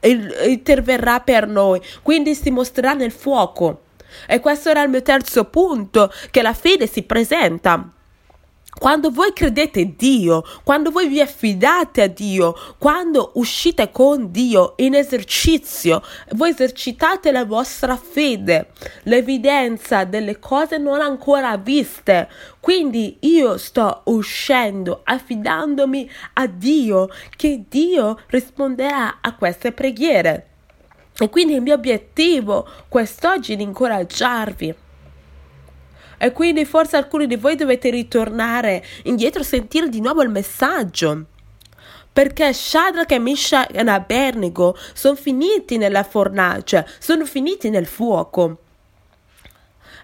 interverrà 0.00 1.20
per 1.20 1.46
noi, 1.46 1.80
quindi 2.02 2.34
si 2.34 2.50
mostrerà 2.50 2.94
nel 2.94 3.12
fuoco. 3.12 3.82
E 4.26 4.40
questo 4.40 4.70
era 4.70 4.82
il 4.82 4.90
mio 4.90 5.02
terzo 5.02 5.44
punto, 5.44 6.12
che 6.30 6.42
la 6.42 6.54
fede 6.54 6.86
si 6.86 7.02
presenta 7.02 7.90
quando 8.78 9.10
voi 9.10 9.32
credete 9.32 9.94
Dio, 9.96 10.42
quando 10.64 10.90
voi 10.90 11.08
vi 11.08 11.20
affidate 11.20 12.02
a 12.02 12.06
Dio, 12.06 12.54
quando 12.78 13.32
uscite 13.34 13.90
con 13.90 14.30
Dio 14.30 14.74
in 14.76 14.94
esercizio, 14.94 16.02
voi 16.32 16.50
esercitate 16.50 17.30
la 17.30 17.44
vostra 17.44 17.96
fede, 17.96 18.70
l'evidenza 19.04 20.04
delle 20.04 20.38
cose 20.38 20.78
non 20.78 21.00
ancora 21.00 21.56
viste. 21.56 22.28
Quindi 22.58 23.18
io 23.20 23.58
sto 23.58 24.02
uscendo 24.04 25.00
affidandomi 25.04 26.10
a 26.34 26.46
Dio, 26.46 27.08
che 27.36 27.64
Dio 27.68 28.18
risponderà 28.26 29.18
a 29.20 29.34
queste 29.36 29.72
preghiere. 29.72 30.48
E 31.16 31.30
quindi 31.30 31.54
il 31.54 31.62
mio 31.62 31.74
obiettivo 31.74 32.66
quest'oggi 32.88 33.52
è 33.52 33.56
di 33.56 33.62
incoraggiarvi 33.62 34.74
e 36.24 36.32
quindi 36.32 36.64
forse 36.64 36.96
alcuni 36.96 37.26
di 37.26 37.36
voi 37.36 37.54
dovete 37.54 37.90
ritornare 37.90 38.82
indietro 39.02 39.42
e 39.42 39.44
sentire 39.44 39.90
di 39.90 40.00
nuovo 40.00 40.22
il 40.22 40.30
messaggio. 40.30 41.26
Perché 42.10 42.54
Shadrach 42.54 43.12
e 43.12 43.18
Mishach 43.18 43.68
e 43.70 43.80
Abednego 43.80 44.74
sono 44.94 45.16
finiti 45.16 45.76
nella 45.76 46.02
fornace, 46.02 46.88
sono 46.98 47.26
finiti 47.26 47.68
nel 47.68 47.84
fuoco. 47.84 48.56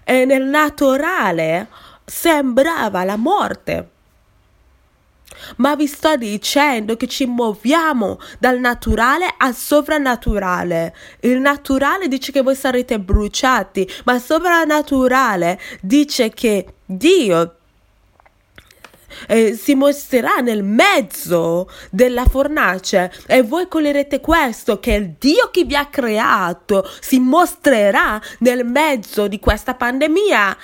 E 0.03 0.25
nel 0.25 0.43
naturale 0.43 1.67
sembrava 2.05 3.03
la 3.03 3.15
morte. 3.15 3.90
Ma 5.57 5.75
vi 5.75 5.87
sto 5.87 6.15
dicendo 6.15 6.95
che 6.95 7.07
ci 7.07 7.25
muoviamo 7.25 8.19
dal 8.39 8.59
naturale 8.59 9.33
al 9.37 9.55
sovrannaturale. 9.55 10.95
Il 11.21 11.39
naturale 11.39 12.07
dice 12.07 12.31
che 12.31 12.41
voi 12.41 12.55
sarete 12.55 12.99
bruciati, 12.99 13.87
ma 14.05 14.15
il 14.15 14.21
sovrannaturale 14.21 15.59
dice 15.81 16.29
che 16.29 16.65
Dio 16.85 17.55
eh, 19.27 19.53
si 19.53 19.75
mostrerà 19.75 20.37
nel 20.37 20.63
mezzo 20.63 21.69
della 21.89 22.25
fornace. 22.25 23.11
E 23.27 23.41
voi 23.43 23.67
coglierete 23.67 24.19
questo 24.19 24.79
che 24.79 24.93
il 24.93 25.15
Dio 25.17 25.49
che 25.51 25.63
vi 25.63 25.75
ha 25.75 25.87
creato. 25.87 26.89
Si 26.99 27.19
mostrerà 27.19 28.21
nel 28.39 28.65
mezzo 28.65 29.27
di 29.27 29.39
questa 29.39 29.75
pandemia. 29.75 30.57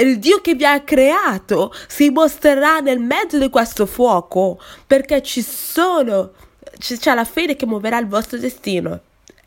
Il 0.00 0.18
Dio 0.18 0.40
che 0.40 0.54
vi 0.54 0.64
ha 0.64 0.80
creato 0.80 1.72
si 1.86 2.10
mostrerà 2.10 2.80
nel 2.80 2.98
mezzo 2.98 3.38
di 3.38 3.48
questo 3.48 3.86
fuoco 3.86 4.60
perché 4.86 5.22
ci 5.22 5.42
sono 5.42 6.32
c'è 6.78 7.14
la 7.14 7.24
fede 7.24 7.56
che 7.56 7.66
muoverà 7.66 7.98
il 7.98 8.06
vostro 8.06 8.38
destino. 8.38 9.00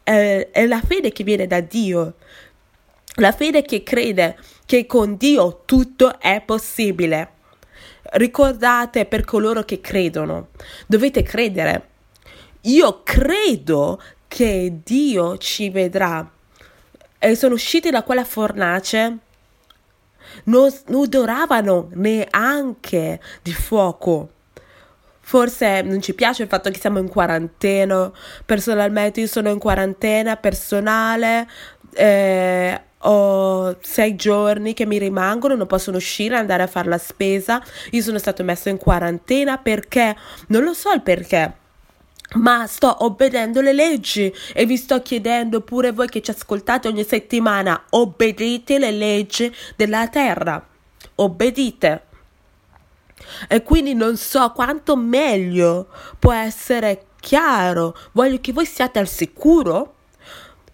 È, 0.03 0.49
è 0.51 0.65
la 0.67 0.81
fede 0.85 1.11
che 1.11 1.23
viene 1.23 1.47
da 1.47 1.59
Dio. 1.59 2.15
La 3.15 3.31
fede 3.31 3.63
che 3.63 3.83
crede 3.83 4.37
che 4.65 4.85
con 4.85 5.17
Dio 5.17 5.61
tutto 5.65 6.19
è 6.19 6.41
possibile 6.45 7.32
Ricordate 8.15 9.05
per 9.05 9.25
coloro 9.25 9.63
che 9.63 9.81
credono, 9.81 10.49
dovete 10.85 11.23
credere. 11.23 11.89
Io 12.61 13.01
credo 13.03 13.99
che 14.27 14.79
Dio 14.83 15.37
ci 15.37 15.69
vedrà. 15.69 16.29
E 17.17 17.35
sono 17.35 17.55
usciti 17.55 17.89
da 17.89 18.03
quella 18.03 18.23
fornace, 18.23 19.17
non, 20.45 20.71
non 20.87 21.01
odoravano 21.01 21.89
neanche 21.93 23.19
di 23.41 23.53
fuoco. 23.53 24.29
Forse 25.19 25.81
non 25.81 26.01
ci 26.01 26.13
piace 26.13 26.43
il 26.43 26.49
fatto 26.49 26.69
che 26.69 26.79
siamo 26.79 26.99
in 26.99 27.09
quarantena. 27.09 28.11
Personalmente 28.45 29.21
io 29.21 29.27
sono 29.27 29.49
in 29.49 29.57
quarantena 29.57 30.35
personale. 30.35 31.47
Eh, 31.93 32.81
ho 33.03 33.77
sei 33.81 34.15
giorni 34.15 34.73
che 34.73 34.85
mi 34.85 34.97
rimangono, 34.97 35.55
non 35.55 35.67
possono 35.67 35.97
uscire, 35.97 36.35
andare 36.35 36.63
a 36.63 36.67
fare 36.67 36.89
la 36.89 36.97
spesa. 36.97 37.61
Io 37.91 38.01
sono 38.01 38.17
stato 38.17 38.43
messo 38.43 38.69
in 38.69 38.77
quarantena 38.77 39.57
perché 39.57 40.15
non 40.47 40.63
lo 40.63 40.73
so 40.73 40.91
il 40.91 41.01
perché. 41.01 41.61
Ma 42.35 42.65
sto 42.65 43.03
obbedendo 43.03 43.61
le 43.61 43.73
leggi 43.73 44.33
e 44.53 44.65
vi 44.65 44.77
sto 44.77 45.01
chiedendo 45.01 45.61
pure 45.61 45.91
voi 45.91 46.07
che 46.07 46.21
ci 46.21 46.31
ascoltate 46.31 46.87
ogni 46.87 47.03
settimana, 47.03 47.83
obbedite 47.89 48.79
le 48.79 48.91
leggi 48.91 49.53
della 49.75 50.07
terra. 50.07 50.65
Obbedite. 51.15 52.03
E 53.47 53.61
quindi 53.61 53.93
non 53.93 54.17
so 54.17 54.51
quanto 54.51 54.95
meglio 54.95 55.87
può 56.17 56.33
essere 56.33 57.05
chiaro. 57.19 57.95
Voglio 58.13 58.39
che 58.41 58.51
voi 58.51 58.65
siate 58.65 58.99
al 58.99 59.07
sicuro 59.07 59.93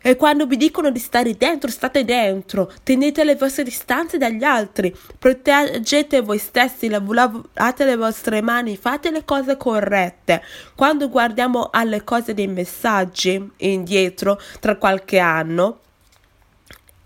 e 0.02 0.16
quando 0.16 0.46
vi 0.46 0.58
dicono 0.58 0.92
di 0.92 1.00
stare 1.00 1.36
dentro, 1.36 1.70
state 1.70 2.06
dentro. 2.06 2.72
Tenete 2.84 3.24
le 3.24 3.36
vostre 3.36 3.64
distanze 3.64 4.18
dagli 4.18 4.44
altri. 4.44 4.96
Proteggete 5.18 6.22
voi 6.22 6.38
stessi, 6.38 6.88
lavorate 6.90 7.86
le 7.86 7.96
vostre 7.96 8.42
mani, 8.42 8.78
fate 8.78 9.12
le 9.12 9.26
cose 9.26 9.58
corrette. 9.58 10.42
Quando 10.76 11.10
guardiamo 11.10 11.70
alle 11.72 12.04
cose 12.04 12.34
dei 12.34 12.48
messaggi 12.48 13.52
indietro 13.58 14.40
tra 14.60 14.78
qualche 14.78 15.20
anno, 15.20 15.80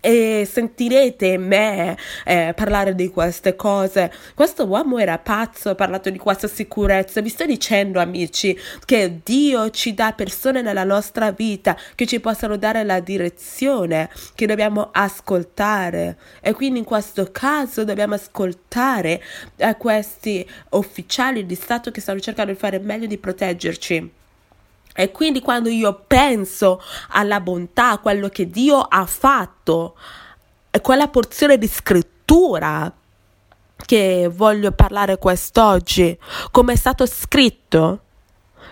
e 0.04 0.46
sentirete 0.50 1.38
me 1.38 1.96
eh, 2.26 2.52
parlare 2.54 2.94
di 2.94 3.08
queste 3.08 3.56
cose. 3.56 4.12
Questo 4.34 4.66
uomo 4.66 4.98
era 4.98 5.16
pazzo, 5.16 5.70
ha 5.70 5.74
parlato 5.74 6.10
di 6.10 6.18
questa 6.18 6.46
sicurezza. 6.46 7.22
Vi 7.22 7.30
sto 7.30 7.46
dicendo, 7.46 7.98
amici, 7.98 8.54
che 8.84 9.20
Dio 9.24 9.70
ci 9.70 9.94
dà 9.94 10.12
persone 10.12 10.60
nella 10.60 10.84
nostra 10.84 11.30
vita 11.30 11.74
che 11.94 12.04
ci 12.06 12.20
possano 12.20 12.58
dare 12.58 12.84
la 12.84 13.00
direzione, 13.00 14.10
che 14.34 14.44
dobbiamo 14.44 14.90
ascoltare. 14.92 16.18
E 16.42 16.52
quindi 16.52 16.80
in 16.80 16.84
questo 16.84 17.30
caso 17.32 17.84
dobbiamo 17.84 18.12
ascoltare 18.12 19.22
eh, 19.56 19.74
questi 19.78 20.46
ufficiali 20.72 21.46
di 21.46 21.54
Stato 21.54 21.90
che 21.90 22.02
stanno 22.02 22.20
cercando 22.20 22.52
di 22.52 22.58
fare 22.58 22.78
meglio 22.78 23.06
di 23.06 23.16
proteggerci. 23.16 24.22
E 24.96 25.10
quindi 25.10 25.40
quando 25.40 25.68
io 25.68 26.04
penso 26.06 26.80
alla 27.08 27.40
bontà, 27.40 27.90
a 27.90 27.98
quello 27.98 28.28
che 28.28 28.48
Dio 28.48 28.78
ha 28.78 29.04
fatto, 29.06 29.96
e 30.70 30.80
quella 30.80 31.08
porzione 31.08 31.58
di 31.58 31.66
scrittura 31.66 32.92
che 33.84 34.30
voglio 34.32 34.70
parlare 34.70 35.18
quest'oggi, 35.18 36.16
come 36.52 36.74
è 36.74 36.76
stato 36.76 37.06
scritto, 37.06 38.00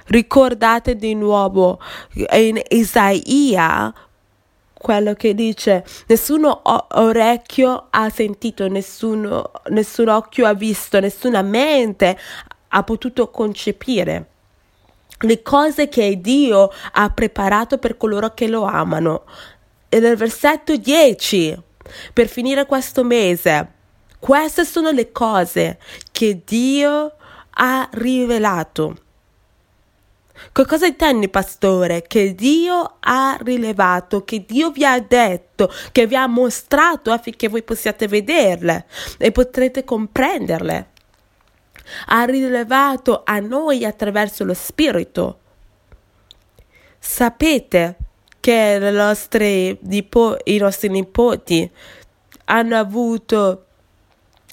ricordate 0.06 0.96
di 0.96 1.14
nuovo 1.14 1.80
in 2.32 2.60
Isaia 2.68 3.92
quello 4.72 5.14
che 5.14 5.32
dice 5.32 5.84
nessuno 6.08 6.62
orecchio 6.64 7.86
ha 7.90 8.10
sentito, 8.10 8.66
nessuno, 8.66 9.52
nessun 9.68 10.08
occhio 10.08 10.46
ha 10.46 10.54
visto, 10.54 10.98
nessuna 10.98 11.42
mente 11.42 12.18
ha 12.68 12.82
potuto 12.82 13.30
concepire 13.30 14.31
le 15.22 15.42
cose 15.42 15.88
che 15.88 16.20
Dio 16.20 16.70
ha 16.92 17.10
preparato 17.10 17.78
per 17.78 17.96
coloro 17.96 18.34
che 18.34 18.48
lo 18.48 18.64
amano. 18.64 19.24
E 19.88 19.98
nel 19.98 20.16
versetto 20.16 20.76
10, 20.76 21.60
per 22.12 22.28
finire 22.28 22.66
questo 22.66 23.04
mese, 23.04 23.68
queste 24.18 24.64
sono 24.64 24.90
le 24.90 25.10
cose 25.12 25.78
che 26.10 26.42
Dio 26.44 27.12
ha 27.50 27.88
rivelato. 27.92 28.96
Che 30.50 30.66
cosa 30.66 30.86
intendi, 30.86 31.28
pastore? 31.28 32.02
Che 32.02 32.34
Dio 32.34 32.96
ha 33.00 33.38
rilevato, 33.40 34.24
che 34.24 34.44
Dio 34.46 34.70
vi 34.70 34.84
ha 34.84 34.98
detto, 35.00 35.72
che 35.92 36.06
vi 36.06 36.16
ha 36.16 36.26
mostrato 36.26 37.12
affinché 37.12 37.48
voi 37.48 37.62
possiate 37.62 38.08
vederle 38.08 38.86
e 39.18 39.30
potrete 39.30 39.84
comprenderle 39.84 40.91
ha 42.06 42.24
rilevato 42.24 43.22
a 43.24 43.38
noi 43.40 43.84
attraverso 43.84 44.44
lo 44.44 44.54
Spirito. 44.54 45.38
Sapete 46.98 47.96
che 48.42 48.78
nostre, 48.90 49.78
i 49.80 50.56
nostri 50.58 50.88
nipoti 50.88 51.70
hanno 52.46 52.76
avuto 52.76 53.66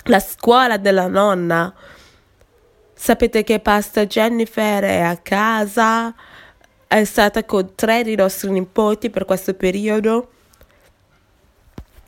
la 0.05 0.19
scuola 0.19 0.77
della 0.77 1.07
nonna. 1.07 1.73
Sapete 2.93 3.43
che 3.43 3.59
Pasta 3.59 4.05
Jennifer 4.05 4.83
è 4.83 4.99
a 4.99 5.17
casa, 5.17 6.13
è 6.87 7.03
stata 7.03 7.43
con 7.45 7.73
tre 7.75 8.03
dei 8.03 8.15
nostri 8.15 8.51
nipoti 8.51 9.09
per 9.09 9.25
questo 9.25 9.53
periodo. 9.53 10.31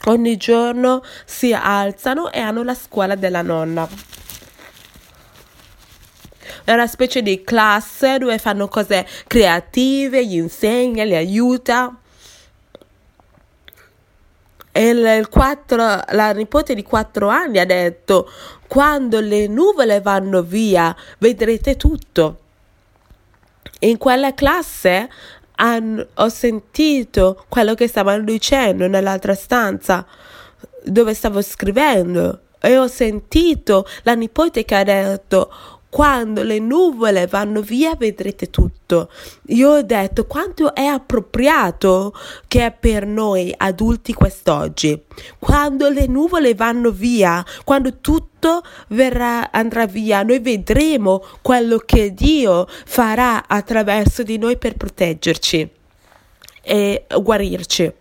Ogni 0.06 0.38
giorno 0.38 1.04
si 1.26 1.54
alzano 1.54 2.32
e 2.32 2.40
hanno 2.40 2.64
la 2.64 2.76
scuola 2.76 3.16
della 3.16 3.42
nonna 3.42 3.88
è 6.64 6.74
una 6.74 6.88
specie 6.88 7.22
di 7.22 7.44
classe 7.44 8.18
dove 8.18 8.38
fanno 8.38 8.68
cose 8.68 9.06
creative, 9.28 10.26
gli 10.26 10.36
insegna, 10.36 11.04
li 11.04 11.16
aiuta. 11.16 11.96
E 14.72 14.88
il, 14.88 14.98
il 14.98 15.30
4, 15.30 15.76
la 16.10 16.32
nipote 16.32 16.74
di 16.76 16.84
4 16.84 17.28
anni 17.28 17.60
ha 17.60 17.66
detto: 17.66 18.30
Quando 18.68 19.20
le 19.20 19.48
nuvole 19.48 20.02
vanno 20.02 20.42
via, 20.42 20.96
vedrete 21.18 21.76
tutto. 21.76 22.38
In 23.80 23.98
quella 23.98 24.34
classe 24.34 25.10
han, 25.56 26.06
ho 26.16 26.30
sentito 26.30 27.46
quello 27.50 27.74
che 27.74 27.88
stavano 27.88 28.24
dicendo 28.24 28.88
nell'altra 28.88 29.34
stanza 29.34 30.06
dove 30.84 31.14
stavo 31.14 31.42
scrivendo 31.42 32.42
e 32.60 32.78
ho 32.78 32.88
sentito 32.88 33.88
la 34.04 34.14
nipote 34.14 34.66
che 34.66 34.76
ha 34.76 34.84
detto 34.84 35.52
quando 35.92 36.42
le 36.42 36.58
nuvole 36.58 37.28
vanno 37.28 37.62
via 37.62 37.96
vedrete 37.98 38.50
tutto. 38.50 39.12
Io 39.48 39.72
ho 39.72 39.82
detto 39.82 40.26
quanto 40.26 40.74
è 40.74 40.86
appropriato 40.86 42.14
che 42.48 42.68
è 42.68 42.72
per 42.72 43.06
noi 43.06 43.54
adulti 43.56 44.14
quest'oggi. 44.14 44.98
Quando 45.38 45.90
le 45.90 46.08
nuvole 46.08 46.56
vanno 46.56 46.92
via, 46.92 47.46
quando 47.66 47.98
tutto 48.00 48.64
verrà, 48.88 49.52
andrà 49.52 49.86
via, 49.86 50.24
noi 50.24 50.40
vedremo 50.40 51.26
quello 51.42 51.78
che 51.80 52.14
Dio 52.14 52.68
farà 52.70 53.46
attraverso 53.46 54.24
di 54.24 54.38
noi 54.38 54.58
per 54.58 54.78
proteggerci 54.78 55.70
e 56.62 57.06
guarirci. 57.22 57.92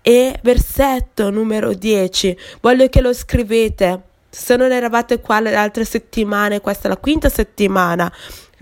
E 0.00 0.38
versetto 0.42 1.28
numero 1.28 1.74
10, 1.74 2.38
voglio 2.62 2.88
che 2.88 3.02
lo 3.02 3.12
scrivete 3.12 4.04
se 4.34 4.56
non 4.56 4.72
eravate 4.72 5.20
qua 5.20 5.40
le 5.40 5.54
altre 5.54 5.84
settimane, 5.84 6.62
questa 6.62 6.86
è 6.86 6.88
la 6.88 6.96
quinta 6.96 7.28
settimana, 7.28 8.10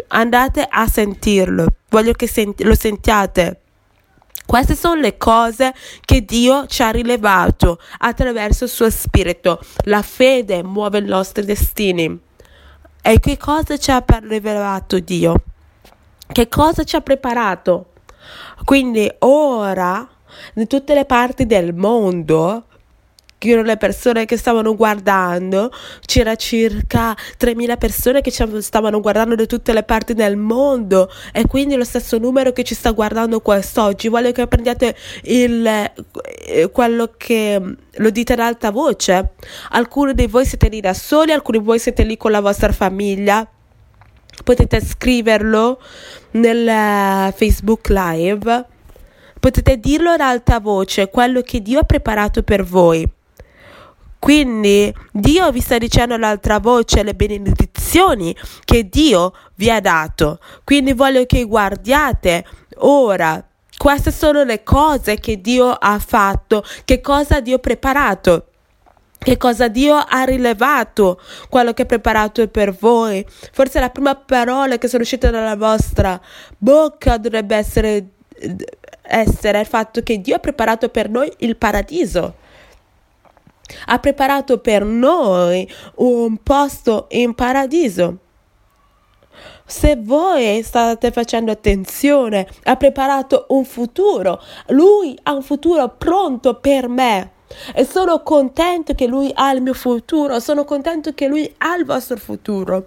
andate 0.08 0.66
a 0.68 0.88
sentirlo. 0.88 1.66
Voglio 1.88 2.12
che 2.12 2.26
senti- 2.26 2.64
lo 2.64 2.74
sentiate. 2.74 3.60
Queste 4.44 4.74
sono 4.74 5.00
le 5.00 5.16
cose 5.16 5.72
che 6.04 6.24
Dio 6.24 6.66
ci 6.66 6.82
ha 6.82 6.90
rilevato 6.90 7.78
attraverso 7.98 8.64
il 8.64 8.70
suo 8.70 8.90
spirito. 8.90 9.60
La 9.84 10.02
fede 10.02 10.64
muove 10.64 10.98
i 10.98 11.04
nostri 11.04 11.44
destini. 11.44 12.18
E 13.00 13.20
che 13.20 13.36
cosa 13.36 13.78
ci 13.78 13.92
ha 13.92 14.04
rivelato 14.22 14.98
Dio? 14.98 15.36
Che 16.32 16.48
cosa 16.48 16.82
ci 16.82 16.96
ha 16.96 17.00
preparato? 17.00 17.92
Quindi 18.64 19.08
ora, 19.20 20.06
in 20.54 20.66
tutte 20.66 20.94
le 20.94 21.04
parti 21.04 21.46
del 21.46 21.74
mondo, 21.74 22.64
erano 23.48 23.66
le 23.66 23.76
persone 23.78 24.26
che 24.26 24.36
stavano 24.36 24.76
guardando, 24.76 25.72
c'era 26.04 26.34
circa 26.36 27.16
3.000 27.38 27.78
persone 27.78 28.20
che 28.20 28.30
ci 28.30 28.44
stavano 28.60 29.00
guardando 29.00 29.34
da 29.34 29.46
tutte 29.46 29.72
le 29.72 29.82
parti 29.82 30.12
del 30.14 30.36
mondo 30.36 31.10
e 31.32 31.46
quindi 31.46 31.74
lo 31.76 31.84
stesso 31.84 32.18
numero 32.18 32.52
che 32.52 32.64
ci 32.64 32.74
sta 32.74 32.90
guardando 32.90 33.40
quest'oggi. 33.40 34.08
Voglio 34.08 34.32
che 34.32 34.46
prendiate 34.46 34.94
il, 35.22 35.66
eh, 35.66 36.70
quello 36.70 37.14
che 37.16 37.60
lo 37.90 38.10
dite 38.10 38.32
ad 38.34 38.40
alta 38.40 38.70
voce. 38.70 39.32
Alcuni 39.70 40.14
di 40.14 40.26
voi 40.26 40.44
siete 40.44 40.68
lì 40.68 40.80
da 40.80 40.92
soli, 40.92 41.32
alcuni 41.32 41.58
di 41.58 41.64
voi 41.64 41.78
siete 41.78 42.02
lì 42.02 42.16
con 42.16 42.30
la 42.30 42.40
vostra 42.40 42.72
famiglia. 42.72 43.48
Potete 44.44 44.80
scriverlo 44.84 45.80
nel 46.32 46.68
eh, 46.68 47.32
Facebook 47.36 47.88
Live. 47.88 48.66
Potete 49.40 49.78
dirlo 49.78 50.10
ad 50.10 50.20
alta 50.20 50.60
voce, 50.60 51.08
quello 51.08 51.40
che 51.40 51.62
Dio 51.62 51.78
ha 51.80 51.84
preparato 51.84 52.42
per 52.42 52.62
voi. 52.62 53.08
Quindi 54.20 54.94
Dio 55.12 55.50
vi 55.50 55.60
sta 55.60 55.78
dicendo 55.78 56.18
l'altra 56.18 56.58
voce 56.58 57.02
le 57.02 57.14
benedizioni 57.14 58.36
che 58.66 58.86
Dio 58.86 59.32
vi 59.54 59.70
ha 59.70 59.80
dato. 59.80 60.40
Quindi 60.62 60.92
voglio 60.92 61.24
che 61.24 61.44
guardiate 61.44 62.44
ora. 62.80 63.42
Queste 63.78 64.12
sono 64.12 64.44
le 64.44 64.62
cose 64.62 65.18
che 65.18 65.40
Dio 65.40 65.70
ha 65.70 65.98
fatto, 65.98 66.62
che 66.84 67.00
cosa 67.00 67.40
Dio 67.40 67.56
ha 67.56 67.60
preparato. 67.60 68.44
Che 69.18 69.36
cosa 69.38 69.68
Dio 69.68 69.96
ha 69.96 70.22
rilevato, 70.24 71.20
quello 71.48 71.72
che 71.72 71.82
ha 71.82 71.86
preparato 71.86 72.46
per 72.48 72.72
voi. 72.72 73.24
Forse 73.52 73.80
la 73.80 73.90
prima 73.90 74.14
parola 74.14 74.76
che 74.76 74.88
sono 74.88 75.02
uscita 75.02 75.30
dalla 75.30 75.56
vostra 75.56 76.20
bocca 76.58 77.16
dovrebbe 77.16 77.56
essere, 77.56 78.08
essere 79.02 79.60
il 79.60 79.66
fatto 79.66 80.02
che 80.02 80.20
Dio 80.20 80.36
ha 80.36 80.40
preparato 80.40 80.90
per 80.90 81.08
noi 81.08 81.30
il 81.38 81.56
paradiso 81.56 82.34
ha 83.86 83.98
preparato 83.98 84.58
per 84.58 84.84
noi 84.84 85.68
un 85.96 86.36
posto 86.42 87.06
in 87.10 87.34
paradiso. 87.34 88.18
Se 89.64 89.96
voi 89.96 90.62
state 90.62 91.12
facendo 91.12 91.52
attenzione, 91.52 92.46
ha 92.64 92.76
preparato 92.76 93.46
un 93.50 93.64
futuro. 93.64 94.42
Lui 94.68 95.16
ha 95.22 95.32
un 95.32 95.42
futuro 95.42 95.88
pronto 95.96 96.54
per 96.54 96.88
me. 96.88 97.32
E 97.74 97.84
sono 97.84 98.22
contento 98.22 98.94
che 98.94 99.06
lui 99.06 99.30
ha 99.34 99.52
il 99.52 99.62
mio 99.62 99.74
futuro, 99.74 100.38
sono 100.40 100.64
contento 100.64 101.12
che 101.14 101.26
lui 101.26 101.52
ha 101.58 101.76
il 101.76 101.84
vostro 101.84 102.16
futuro. 102.16 102.86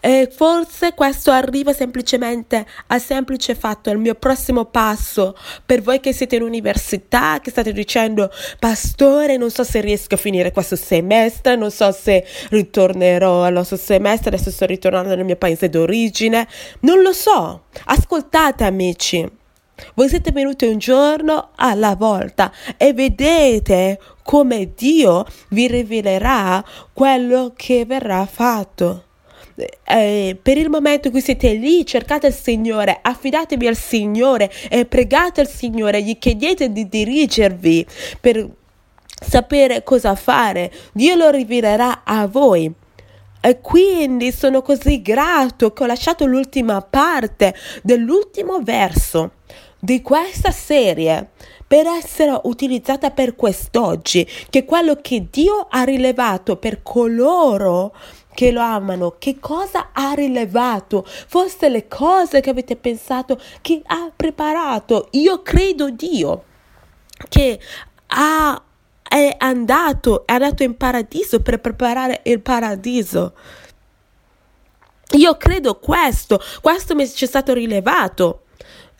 E 0.00 0.30
forse 0.34 0.94
questo 0.94 1.30
arriva 1.30 1.72
semplicemente 1.72 2.66
al 2.88 3.00
semplice 3.00 3.54
fatto, 3.54 3.90
al 3.90 3.98
mio 3.98 4.14
prossimo 4.14 4.64
passo. 4.64 5.36
Per 5.64 5.82
voi 5.82 6.00
che 6.00 6.12
siete 6.12 6.36
in 6.36 6.42
università, 6.42 7.40
che 7.40 7.50
state 7.50 7.72
dicendo, 7.72 8.30
pastore, 8.58 9.36
non 9.36 9.50
so 9.50 9.64
se 9.64 9.80
riesco 9.80 10.14
a 10.14 10.18
finire 10.18 10.52
questo 10.52 10.76
semestre, 10.76 11.56
non 11.56 11.70
so 11.70 11.90
se 11.92 12.24
ritornerò 12.50 13.42
al 13.42 13.52
nostro 13.52 13.76
semestre, 13.76 14.30
adesso 14.30 14.50
sto 14.50 14.66
ritornando 14.66 15.14
nel 15.14 15.24
mio 15.24 15.36
paese 15.36 15.68
d'origine, 15.68 16.46
non 16.80 17.00
lo 17.02 17.12
so. 17.12 17.64
Ascoltate 17.84 18.64
amici. 18.64 19.36
Voi 19.94 20.08
siete 20.08 20.32
venuti 20.32 20.66
un 20.66 20.78
giorno 20.78 21.50
alla 21.54 21.94
volta 21.94 22.52
e 22.76 22.92
vedete 22.92 24.00
come 24.22 24.72
Dio 24.74 25.24
vi 25.50 25.68
rivelerà 25.68 26.64
quello 26.92 27.52
che 27.54 27.84
verrà 27.86 28.26
fatto 28.26 29.04
eh, 29.84 30.36
per 30.40 30.56
il 30.56 30.68
momento 30.68 31.08
in 31.08 31.12
cui 31.12 31.22
siete 31.22 31.52
lì, 31.52 31.84
cercate 31.84 32.28
il 32.28 32.34
Signore, 32.34 32.98
affidatevi 33.00 33.66
al 33.66 33.76
Signore 33.76 34.50
e 34.68 34.84
pregate 34.84 35.40
il 35.40 35.48
Signore, 35.48 36.02
gli 36.02 36.18
chiedete 36.18 36.70
di 36.70 36.88
dirigervi 36.88 37.86
per 38.20 38.48
sapere 39.20 39.82
cosa 39.82 40.14
fare. 40.14 40.70
Dio 40.92 41.14
lo 41.14 41.30
rivelerà 41.30 42.02
a 42.04 42.26
voi. 42.26 42.72
E 43.40 43.60
quindi 43.60 44.32
sono 44.32 44.62
così 44.62 45.00
grato 45.00 45.72
che 45.72 45.84
ho 45.84 45.86
lasciato 45.86 46.26
l'ultima 46.26 46.82
parte 46.82 47.54
dell'ultimo 47.82 48.60
verso 48.60 49.30
di 49.78 50.02
questa 50.02 50.50
serie 50.50 51.30
per 51.64 51.86
essere 51.86 52.40
utilizzata 52.44 53.10
per 53.10 53.36
quest'oggi, 53.36 54.26
che 54.48 54.64
quello 54.64 54.96
che 55.00 55.26
Dio 55.30 55.66
ha 55.70 55.82
rilevato 55.84 56.56
per 56.56 56.82
coloro 56.82 57.94
che 58.38 58.52
lo 58.52 58.60
amano, 58.60 59.16
che 59.18 59.40
cosa 59.40 59.88
ha 59.92 60.12
rilevato, 60.12 61.04
forse 61.04 61.68
le 61.68 61.88
cose 61.88 62.40
che 62.40 62.50
avete 62.50 62.76
pensato 62.76 63.36
che 63.60 63.82
ha 63.84 64.12
preparato. 64.14 65.08
Io 65.12 65.42
credo 65.42 65.90
Dio 65.90 66.44
che 67.28 67.58
ha 68.06 68.62
è 69.02 69.34
andato, 69.38 70.24
è 70.24 70.34
andato 70.34 70.62
in 70.62 70.76
paradiso 70.76 71.40
per 71.40 71.58
preparare 71.58 72.20
il 72.26 72.40
paradiso. 72.40 73.34
Io 75.16 75.36
credo 75.36 75.80
questo, 75.80 76.40
questo 76.60 76.94
mi 76.94 77.02
è 77.02 77.06
stato 77.06 77.52
rilevato. 77.52 78.42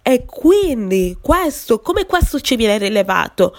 E 0.03 0.25
quindi 0.25 1.17
questo, 1.21 1.79
come 1.79 2.07
questo 2.07 2.41
ci 2.41 2.57
viene 2.57 2.79
rilevato? 2.79 3.55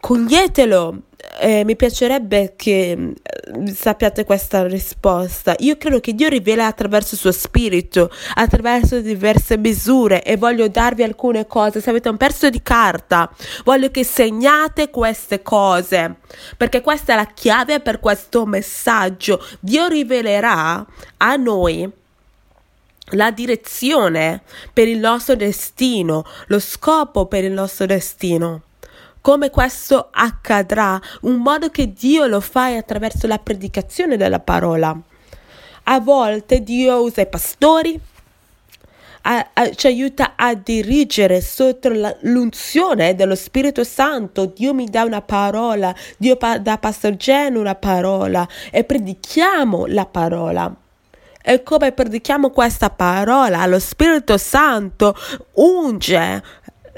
Coglietelo, 0.00 1.02
eh, 1.40 1.64
mi 1.64 1.74
piacerebbe 1.74 2.54
che 2.56 2.90
eh, 2.90 3.74
sappiate 3.74 4.24
questa 4.24 4.66
risposta. 4.66 5.54
Io 5.58 5.76
credo 5.76 6.00
che 6.00 6.14
Dio 6.14 6.28
rivela 6.28 6.66
attraverso 6.66 7.14
il 7.14 7.20
suo 7.20 7.32
spirito, 7.32 8.10
attraverso 8.34 9.00
diverse 9.00 9.56
misure 9.56 10.22
e 10.22 10.36
voglio 10.36 10.68
darvi 10.68 11.02
alcune 11.02 11.46
cose. 11.46 11.80
Se 11.80 11.90
avete 11.90 12.08
un 12.08 12.16
pezzo 12.16 12.48
di 12.48 12.62
carta, 12.62 13.30
voglio 13.64 13.90
che 13.90 14.04
segnate 14.04 14.90
queste 14.90 15.42
cose, 15.42 16.16
perché 16.56 16.80
questa 16.80 17.14
è 17.14 17.16
la 17.16 17.26
chiave 17.26 17.80
per 17.80 17.98
questo 17.98 18.46
messaggio. 18.46 19.44
Dio 19.60 19.88
rivelerà 19.88 20.86
a 21.16 21.36
noi 21.36 21.90
la 23.12 23.30
direzione 23.30 24.42
per 24.72 24.86
il 24.86 24.98
nostro 24.98 25.34
destino, 25.34 26.24
lo 26.46 26.60
scopo 26.60 27.26
per 27.26 27.42
il 27.42 27.52
nostro 27.52 27.86
destino 27.86 28.62
come 29.20 29.50
questo 29.50 30.08
accadrà, 30.10 31.00
un 31.22 31.36
modo 31.36 31.70
che 31.70 31.92
Dio 31.92 32.26
lo 32.26 32.40
fa 32.40 32.66
attraverso 32.66 33.26
la 33.26 33.38
predicazione 33.38 34.16
della 34.16 34.40
parola. 34.40 34.96
A 35.84 36.00
volte 36.00 36.62
Dio 36.62 37.02
usa 37.02 37.22
i 37.22 37.26
pastori, 37.26 37.98
a, 39.22 39.50
a, 39.52 39.70
ci 39.70 39.86
aiuta 39.86 40.32
a 40.36 40.54
dirigere 40.54 41.40
sotto 41.40 41.88
la, 41.88 42.14
l'unzione 42.22 43.14
dello 43.14 43.34
Spirito 43.34 43.84
Santo. 43.84 44.46
Dio 44.46 44.74
mi 44.74 44.86
dà 44.86 45.04
una 45.04 45.22
parola, 45.22 45.94
Dio 46.16 46.36
pa, 46.36 46.58
dà 46.58 46.72
a 46.72 46.78
Pastor 46.78 47.16
Geno 47.16 47.60
una 47.60 47.74
parola 47.74 48.46
e 48.70 48.84
predichiamo 48.84 49.86
la 49.86 50.06
parola. 50.06 50.74
E 51.40 51.62
come 51.62 51.92
predichiamo 51.92 52.50
questa 52.50 52.90
parola, 52.90 53.64
lo 53.64 53.78
Spirito 53.78 54.36
Santo 54.36 55.16
unge 55.52 56.42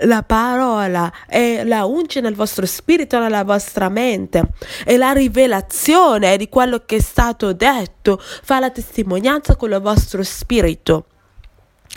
la 0.03 0.23
parola 0.23 1.13
e 1.29 1.65
la 1.65 1.85
unge 1.85 2.21
nel 2.21 2.35
vostro 2.35 2.67
spirito 2.67 3.19
nella 3.19 3.45
vostra 3.45 3.89
mente 3.89 4.51
e 4.85 4.97
la 4.97 5.13
rivelazione 5.13 6.37
di 6.37 6.49
quello 6.49 6.83
che 6.87 6.97
è 6.97 7.01
stato 7.01 7.53
detto 7.53 8.21
fa 8.21 8.59
la 8.61 8.71
testimonianza 8.71 9.57
con 9.57 9.73
il 9.73 9.81
vostro 9.81 10.23
spirito. 10.23 11.07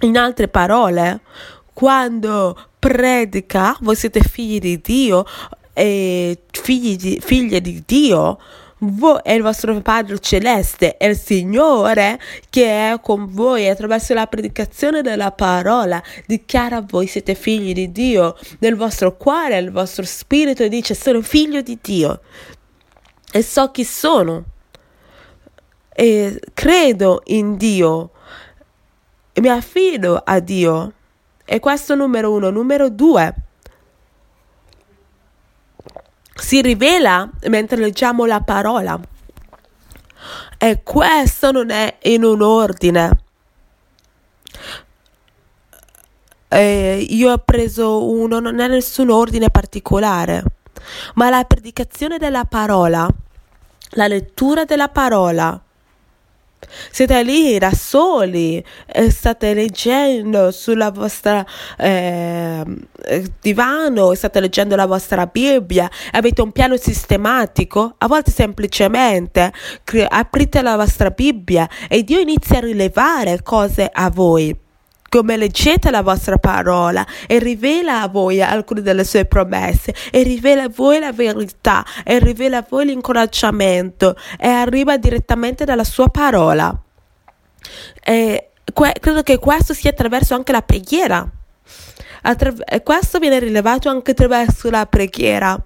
In 0.01 0.17
altre 0.17 0.47
parole, 0.47 1.21
quando 1.73 2.57
predica, 2.79 3.77
voi 3.81 3.95
siete 3.95 4.19
figli 4.21 4.59
di 4.59 4.81
Dio 4.81 5.25
e 5.73 6.39
figli 6.51 6.95
di, 6.95 7.19
figlie 7.23 7.61
di 7.61 7.83
Dio, 7.85 8.39
voi 8.91 9.19
è 9.23 9.31
il 9.31 9.41
vostro 9.41 9.79
Padre 9.81 10.19
Celeste, 10.19 10.97
è 10.97 11.07
il 11.07 11.17
Signore 11.17 12.19
che 12.49 12.91
è 12.91 12.99
con 13.01 13.27
voi 13.29 13.67
attraverso 13.67 14.13
la 14.13 14.27
predicazione 14.27 15.01
della 15.01 15.31
parola, 15.31 16.01
dichiara 16.25 16.81
voi 16.81 17.07
siete 17.07 17.35
figli 17.35 17.73
di 17.73 17.91
Dio, 17.91 18.37
nel 18.59 18.75
vostro 18.75 19.17
cuore, 19.17 19.61
nel 19.61 19.71
vostro 19.71 20.03
spirito 20.05 20.67
dice 20.67 20.93
sono 20.93 21.21
figlio 21.21 21.61
di 21.61 21.77
Dio 21.81 22.21
e 23.31 23.41
so 23.41 23.71
chi 23.71 23.83
sono 23.83 24.43
e 25.95 26.39
credo 26.53 27.21
in 27.25 27.55
Dio 27.55 28.11
e 29.33 29.41
mi 29.41 29.49
affido 29.49 30.21
a 30.23 30.39
Dio. 30.39 30.93
E 31.45 31.59
questo 31.59 31.95
numero 31.95 32.31
uno. 32.31 32.49
Numero 32.51 32.89
due 32.89 33.33
si 36.35 36.61
rivela 36.61 37.29
mentre 37.47 37.77
leggiamo 37.77 38.25
la 38.25 38.41
parola. 38.41 38.99
E 40.57 40.81
questo 40.83 41.51
non 41.51 41.69
è 41.69 41.97
in 42.03 42.23
un 42.23 42.41
ordine. 42.41 43.21
E 46.47 47.05
io 47.09 47.31
ho 47.31 47.37
preso 47.39 48.07
uno, 48.09 48.39
non 48.39 48.59
è 48.59 48.67
nessun 48.67 49.09
ordine 49.09 49.49
particolare, 49.49 50.43
ma 51.15 51.29
la 51.29 51.43
predicazione 51.45 52.17
della 52.17 52.45
parola, 52.45 53.07
la 53.91 54.07
lettura 54.07 54.63
della 54.63 54.89
parola, 54.89 55.62
siete 56.91 57.23
lì 57.23 57.57
da 57.57 57.71
soli, 57.73 58.63
e 58.85 59.11
state 59.11 59.53
leggendo 59.53 60.51
sulla 60.51 60.91
vostra 60.91 61.45
eh, 61.77 62.63
divano, 63.41 64.13
state 64.13 64.39
leggendo 64.39 64.75
la 64.75 64.85
vostra 64.85 65.25
Bibbia, 65.25 65.89
avete 66.11 66.41
un 66.41 66.51
piano 66.51 66.77
sistematico, 66.77 67.95
a 67.97 68.07
volte 68.07 68.31
semplicemente 68.31 69.51
aprite 70.09 70.61
la 70.61 70.75
vostra 70.75 71.09
Bibbia 71.09 71.69
e 71.87 72.03
Dio 72.03 72.19
inizia 72.19 72.57
a 72.57 72.61
rilevare 72.61 73.41
cose 73.43 73.89
a 73.91 74.09
voi 74.09 74.62
come 75.13 75.37
leggete 75.37 75.91
la 75.91 76.01
vostra 76.01 76.37
parola 76.37 77.05
e 77.27 77.37
rivela 77.37 78.01
a 78.01 78.07
voi 78.07 78.41
alcune 78.41 78.81
delle 78.81 79.03
sue 79.03 79.25
promesse 79.25 79.93
e 80.09 80.23
rivela 80.23 80.63
a 80.63 80.69
voi 80.69 80.97
la 80.97 81.11
verità 81.11 81.85
e 82.03 82.17
rivela 82.17 82.57
a 82.57 82.65
voi 82.67 82.87
l'incoraggiamento 82.87 84.15
e 84.39 84.47
arriva 84.47 84.97
direttamente 84.97 85.65
dalla 85.65 85.83
sua 85.83 86.09
parola. 86.09 86.75
E 88.03 88.49
que- 88.73 88.95
credo 88.99 89.21
che 89.21 89.37
questo 89.37 89.75
sia 89.75 89.91
attraverso 89.91 90.33
anche 90.33 90.51
la 90.51 90.63
preghiera. 90.63 91.29
Attra- 92.23 92.53
questo 92.81 93.19
viene 93.19 93.37
rilevato 93.37 93.89
anche 93.89 94.11
attraverso 94.11 94.71
la 94.71 94.87
preghiera. 94.87 95.63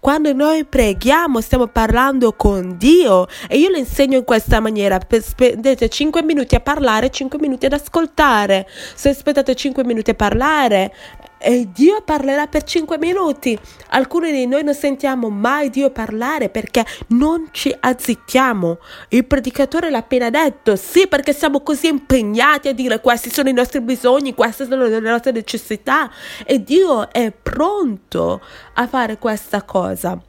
Quando 0.00 0.32
noi 0.32 0.64
preghiamo 0.64 1.40
stiamo 1.40 1.66
parlando 1.66 2.32
con 2.32 2.76
Dio 2.76 3.26
e 3.48 3.58
io 3.58 3.70
le 3.70 3.78
insegno 3.78 4.18
in 4.18 4.24
questa 4.24 4.60
maniera, 4.60 4.98
spendete 5.20 5.88
5 5.88 6.22
minuti 6.22 6.54
a 6.54 6.60
parlare, 6.60 7.10
5 7.10 7.38
minuti 7.38 7.66
ad 7.66 7.72
ascoltare. 7.72 8.68
Se 8.94 9.08
aspettate 9.08 9.54
5 9.54 9.84
minuti 9.84 10.10
a 10.10 10.14
parlare 10.14 10.92
e 11.38 11.68
Dio 11.72 12.02
parlerà 12.02 12.46
per 12.46 12.64
5 12.64 12.98
minuti. 12.98 13.58
Alcuni 13.90 14.32
di 14.32 14.46
noi 14.46 14.64
non 14.64 14.74
sentiamo 14.74 15.30
mai 15.30 15.70
Dio 15.70 15.90
parlare 15.90 16.48
perché 16.48 16.84
non 17.08 17.48
ci 17.52 17.74
azzittiamo. 17.78 18.78
Il 19.10 19.24
predicatore 19.24 19.90
l'ha 19.90 19.98
appena 19.98 20.30
detto, 20.30 20.76
sì, 20.76 21.06
perché 21.06 21.32
siamo 21.32 21.60
così 21.60 21.86
impegnati 21.86 22.68
a 22.68 22.72
dire 22.72 23.00
questi 23.00 23.30
sono 23.30 23.48
i 23.48 23.52
nostri 23.52 23.80
bisogni, 23.80 24.34
queste 24.34 24.66
sono 24.66 24.86
le 24.86 25.00
nostre 25.00 25.32
necessità 25.32 26.10
e 26.44 26.62
Dio 26.62 27.10
è 27.10 27.30
pronto 27.30 28.40
a 28.74 28.86
fare 28.86 29.18
questa 29.18 29.62
cosa. 29.62 30.20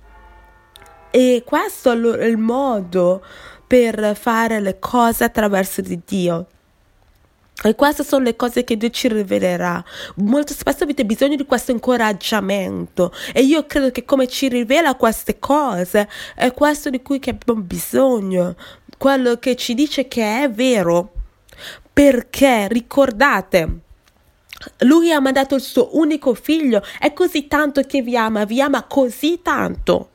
E 1.11 1.43
questo 1.43 1.91
è 1.91 2.25
il 2.25 2.37
modo 2.37 3.23
per 3.65 4.15
fare 4.15 4.59
le 4.59 4.77
cose 4.79 5.23
attraverso 5.23 5.81
di 5.81 5.99
Dio. 6.05 6.47
E 7.61 7.75
queste 7.75 8.05
sono 8.05 8.23
le 8.23 8.37
cose 8.37 8.63
che 8.63 8.77
Dio 8.77 8.89
ci 8.89 9.09
rivelerà. 9.09 9.83
Molto 10.17 10.53
spesso 10.53 10.83
avete 10.83 11.05
bisogno 11.05 11.35
di 11.35 11.45
questo 11.45 11.71
incoraggiamento 11.71 13.11
e 13.33 13.41
io 13.41 13.65
credo 13.65 13.91
che 13.91 14.05
come 14.05 14.27
ci 14.27 14.47
rivela 14.47 14.95
queste 14.95 15.39
cose 15.39 16.07
è 16.35 16.53
questo 16.53 16.89
di 16.89 17.01
cui 17.01 17.19
abbiamo 17.27 17.61
bisogno, 17.61 18.55
quello 18.97 19.37
che 19.39 19.57
ci 19.57 19.73
dice 19.73 20.07
che 20.07 20.43
è 20.43 20.49
vero. 20.49 21.11
Perché 21.91 22.69
ricordate, 22.69 23.79
lui 24.79 25.11
ha 25.11 25.19
mandato 25.19 25.55
il 25.55 25.61
suo 25.61 25.97
unico 25.97 26.33
figlio, 26.33 26.81
è 26.97 27.11
così 27.11 27.47
tanto 27.47 27.81
che 27.81 28.01
vi 28.01 28.15
ama, 28.15 28.45
vi 28.45 28.61
ama 28.61 28.83
così 28.83 29.41
tanto 29.41 30.11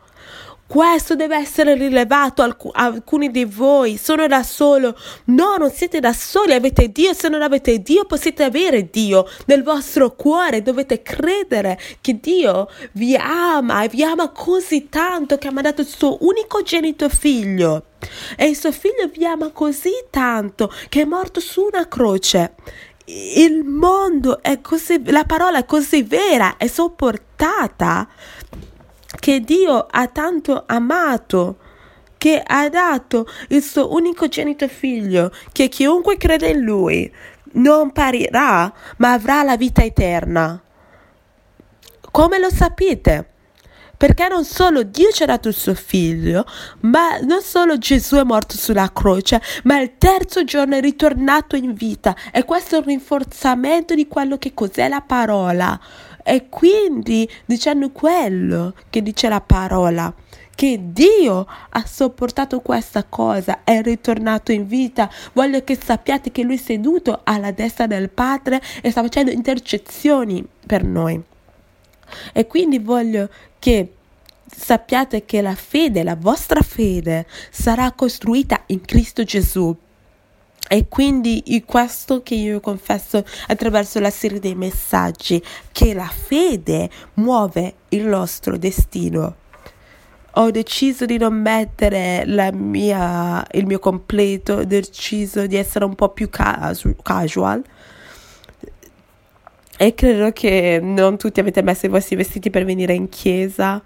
questo 0.74 1.14
deve 1.14 1.36
essere 1.36 1.74
rilevato 1.74 2.42
a 2.42 2.56
alcuni 2.72 3.30
di 3.30 3.44
voi. 3.44 3.96
Sono 3.96 4.26
da 4.26 4.42
solo. 4.42 4.98
No, 5.26 5.54
non 5.56 5.70
siete 5.70 6.00
da 6.00 6.12
soli, 6.12 6.52
avete 6.52 6.90
Dio. 6.90 7.14
Se 7.14 7.28
non 7.28 7.42
avete 7.42 7.78
Dio, 7.78 8.04
potete 8.06 8.42
avere 8.42 8.90
Dio 8.90 9.24
nel 9.46 9.62
vostro 9.62 10.16
cuore. 10.16 10.62
Dovete 10.62 11.00
credere 11.00 11.78
che 12.00 12.18
Dio 12.18 12.68
vi 12.94 13.14
ama 13.14 13.84
e 13.84 13.88
vi 13.88 14.02
ama 14.02 14.30
così 14.30 14.88
tanto 14.88 15.38
che 15.38 15.46
ha 15.46 15.52
mandato 15.52 15.82
il 15.82 15.86
suo 15.86 16.18
unicogenito 16.22 17.08
figlio. 17.08 17.84
E 18.36 18.46
il 18.46 18.56
suo 18.56 18.72
figlio 18.72 19.08
vi 19.12 19.24
ama 19.24 19.50
così 19.52 19.92
tanto 20.10 20.72
che 20.88 21.02
è 21.02 21.04
morto 21.04 21.38
su 21.38 21.68
una 21.72 21.86
croce 21.86 22.54
il 23.06 23.64
mondo 23.64 24.42
è 24.42 24.62
così, 24.62 25.02
la 25.10 25.24
parola 25.24 25.58
è 25.58 25.66
così 25.66 26.02
vera 26.02 26.56
e 26.56 26.68
sopportata 26.68 28.08
che 29.18 29.40
Dio 29.40 29.86
ha 29.90 30.06
tanto 30.08 30.64
amato 30.66 31.58
che 32.24 32.42
ha 32.42 32.70
dato 32.70 33.26
il 33.48 33.62
suo 33.62 33.92
unicogenito 33.92 34.66
figlio, 34.66 35.30
che 35.52 35.68
chiunque 35.68 36.16
crede 36.16 36.48
in 36.48 36.60
lui 36.60 37.12
non 37.52 37.92
parirà, 37.92 38.72
ma 38.96 39.12
avrà 39.12 39.42
la 39.42 39.58
vita 39.58 39.82
eterna. 39.82 40.58
Come 42.10 42.38
lo 42.38 42.48
sapete? 42.48 43.28
Perché 43.96 44.28
non 44.28 44.44
solo 44.44 44.82
Dio 44.82 45.10
ci 45.10 45.22
ha 45.22 45.26
dato 45.26 45.48
il 45.48 45.54
suo 45.54 45.74
figlio, 45.74 46.46
ma 46.80 47.18
non 47.18 47.42
solo 47.42 47.76
Gesù 47.76 48.16
è 48.16 48.22
morto 48.24 48.56
sulla 48.56 48.90
croce, 48.92 49.40
ma 49.64 49.78
il 49.80 49.98
terzo 49.98 50.44
giorno 50.44 50.76
è 50.76 50.80
ritornato 50.80 51.56
in 51.56 51.74
vita. 51.74 52.16
E 52.32 52.44
questo 52.44 52.76
è 52.76 52.78
un 52.78 52.86
rinforzamento 52.86 53.94
di 53.94 54.08
quello 54.08 54.38
che 54.38 54.54
cos'è 54.54 54.88
la 54.88 55.00
parola. 55.00 55.78
E 56.26 56.48
quindi 56.48 57.30
dicendo 57.44 57.90
quello 57.90 58.74
che 58.88 59.02
dice 59.02 59.28
la 59.28 59.42
parola, 59.42 60.12
che 60.54 60.78
Dio 60.80 61.46
ha 61.68 61.84
sopportato 61.86 62.60
questa 62.60 63.04
cosa, 63.04 63.62
è 63.62 63.82
ritornato 63.82 64.50
in 64.50 64.66
vita. 64.66 65.10
Voglio 65.32 65.62
che 65.62 65.78
sappiate 65.80 66.32
che 66.32 66.42
Lui 66.42 66.54
è 66.54 66.58
seduto 66.58 67.20
alla 67.24 67.50
destra 67.50 67.86
del 67.86 68.08
Padre 68.08 68.62
e 68.80 68.90
sta 68.90 69.02
facendo 69.02 69.30
intercezioni 69.30 70.44
per 70.66 70.82
noi. 70.84 71.20
E 72.32 72.46
quindi 72.46 72.78
voglio 72.78 73.28
che 73.58 73.92
sappiate 74.46 75.24
che 75.24 75.42
la 75.42 75.54
fede, 75.54 76.02
la 76.02 76.16
vostra 76.16 76.62
fede, 76.62 77.26
sarà 77.50 77.92
costruita 77.92 78.62
in 78.66 78.80
Cristo 78.82 79.24
Gesù. 79.24 79.76
E 80.66 80.88
quindi 80.88 81.62
questo 81.66 82.22
che 82.22 82.34
io 82.34 82.60
confesso 82.60 83.24
attraverso 83.48 84.00
la 84.00 84.10
serie 84.10 84.40
dei 84.40 84.54
messaggi, 84.54 85.42
che 85.70 85.92
la 85.92 86.08
fede 86.08 86.88
muove 87.14 87.74
il 87.90 88.06
nostro 88.06 88.56
destino. 88.56 89.36
Ho 90.36 90.50
deciso 90.50 91.04
di 91.04 91.16
non 91.16 91.34
mettere 91.34 92.24
mia, 92.54 93.46
il 93.52 93.66
mio 93.66 93.78
completo, 93.78 94.54
ho 94.54 94.64
deciso 94.64 95.46
di 95.46 95.54
essere 95.54 95.84
un 95.84 95.94
po' 95.94 96.08
più 96.08 96.28
casual 96.28 97.62
e 99.76 99.94
credo 99.94 100.32
che 100.32 100.80
non 100.82 101.18
tutti 101.18 101.40
avete 101.40 101.62
messo 101.62 101.86
i 101.86 101.88
vostri 101.88 102.16
vestiti 102.16 102.50
per 102.50 102.64
venire 102.64 102.94
in 102.94 103.08
chiesa, 103.08 103.80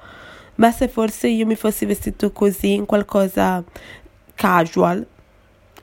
ma 0.54 0.70
se 0.70 0.88
forse 0.88 1.28
io 1.28 1.44
mi 1.44 1.54
fossi 1.54 1.84
vestito 1.84 2.30
così 2.32 2.72
in 2.72 2.86
qualcosa 2.86 3.62
casual, 4.34 5.06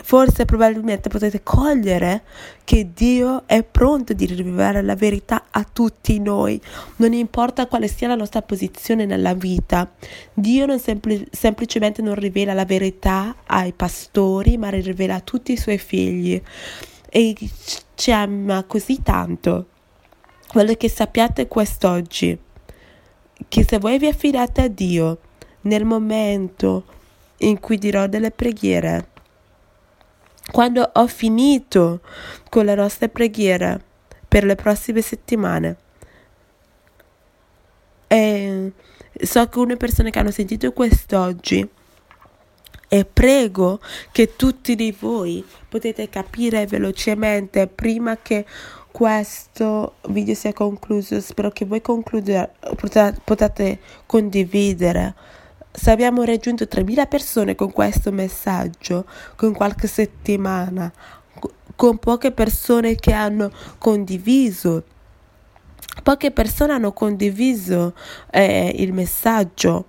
forse 0.06 0.46
probabilmente 0.46 1.10
potete 1.10 1.42
cogliere 1.42 2.22
che 2.64 2.92
Dio 2.94 3.42
è 3.48 3.64
pronto 3.64 4.14
di 4.14 4.28
rivelare 4.28 4.84
la 4.84 4.94
verità 4.94 5.46
a 5.50 5.64
tutti 5.64 6.20
noi, 6.20 6.62
non 6.98 7.12
importa 7.14 7.66
quale 7.66 7.88
sia 7.88 8.10
la 8.10 8.16
nostra 8.16 8.44
posizione 8.44 9.08
nella 9.08 9.34
vita. 9.34 9.92
Dio 10.32 10.68
non 10.68 10.78
sempl- 10.78 11.28
semplicemente 11.32 12.04
non 12.04 12.14
rivela 12.14 12.54
la 12.54 12.66
verità 12.66 13.36
ai 13.48 13.74
pastori, 13.74 14.58
ma 14.58 14.70
rivela 14.70 15.16
a 15.16 15.22
tutti 15.22 15.54
i 15.54 15.58
suoi 15.58 15.80
figli 15.80 16.40
e 17.10 17.36
ci 17.96 18.12
ama 18.12 18.64
così 18.64 19.02
tanto 19.02 19.68
Voglio 20.54 20.76
che 20.76 20.88
sappiate 20.88 21.48
quest'oggi 21.48 22.38
che 23.48 23.66
se 23.68 23.80
voi 23.80 23.98
vi 23.98 24.06
affidate 24.06 24.62
a 24.62 24.68
Dio 24.68 25.18
nel 25.62 25.84
momento 25.84 26.86
in 27.40 27.60
cui 27.60 27.78
dirò 27.80 28.06
delle 28.06 28.30
preghiere, 28.30 29.08
quando 30.52 30.90
ho 30.94 31.08
finito 31.08 32.02
con 32.50 32.66
le 32.66 32.76
nostre 32.76 33.10
preghiere 33.10 33.82
per 34.28 34.44
le 34.44 34.56
prossime 34.56 35.02
settimane, 35.02 35.78
e 38.08 38.72
so 39.22 39.48
che 39.48 39.60
una 39.60 39.76
persona 39.76 40.10
che 40.10 40.20
hanno 40.20 40.32
sentito 40.32 40.72
quest'oggi 40.72 41.68
e 42.88 43.06
prego 43.06 43.80
che 44.12 44.36
tutti 44.36 44.76
di 44.76 44.96
voi 44.98 45.44
potete 45.68 46.08
capire 46.08 46.68
velocemente 46.68 47.68
prima 47.68 48.18
che 48.18 48.46
questo 48.92 49.96
video 50.10 50.36
sia 50.36 50.54
concluso. 50.54 51.20
Spero 51.20 51.50
che 51.50 51.66
voi 51.66 51.82
conclude, 51.82 52.52
potete 53.24 53.80
condividere. 54.06 55.16
Se 55.78 55.92
abbiamo 55.92 56.24
raggiunto 56.24 56.64
3.000 56.64 57.08
persone 57.08 57.56
con 57.56 57.72
questo 57.72 58.12
messaggio, 58.12 59.06
con 59.36 59.54
qualche 59.54 59.88
settimana, 59.88 60.92
con 61.76 61.98
poche 61.98 62.32
persone 62.32 62.96
che 62.96 63.12
hanno 63.12 63.52
condiviso, 63.78 64.84
poche 66.02 66.32
persone 66.32 66.74
hanno 66.74 66.94
condiviso 66.94 67.94
eh, 68.32 68.74
il 68.78 68.94
messaggio 68.94 69.88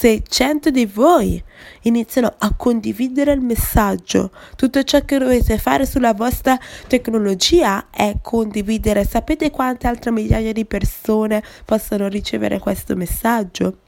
se 0.00 0.22
cento 0.26 0.70
di 0.70 0.86
voi 0.86 1.42
iniziano 1.82 2.32
a 2.38 2.54
condividere 2.54 3.32
il 3.32 3.40
messaggio, 3.40 4.30
tutto 4.56 4.82
ciò 4.84 5.04
che 5.04 5.18
dovete 5.18 5.58
fare 5.58 5.84
sulla 5.84 6.14
vostra 6.14 6.58
tecnologia 6.86 7.88
è 7.90 8.16
condividere. 8.22 9.04
Sapete 9.04 9.50
quante 9.50 9.88
altre 9.88 10.12
migliaia 10.12 10.52
di 10.52 10.64
persone 10.64 11.42
possono 11.64 12.06
ricevere 12.08 12.58
questo 12.58 12.94
messaggio? 12.94 13.78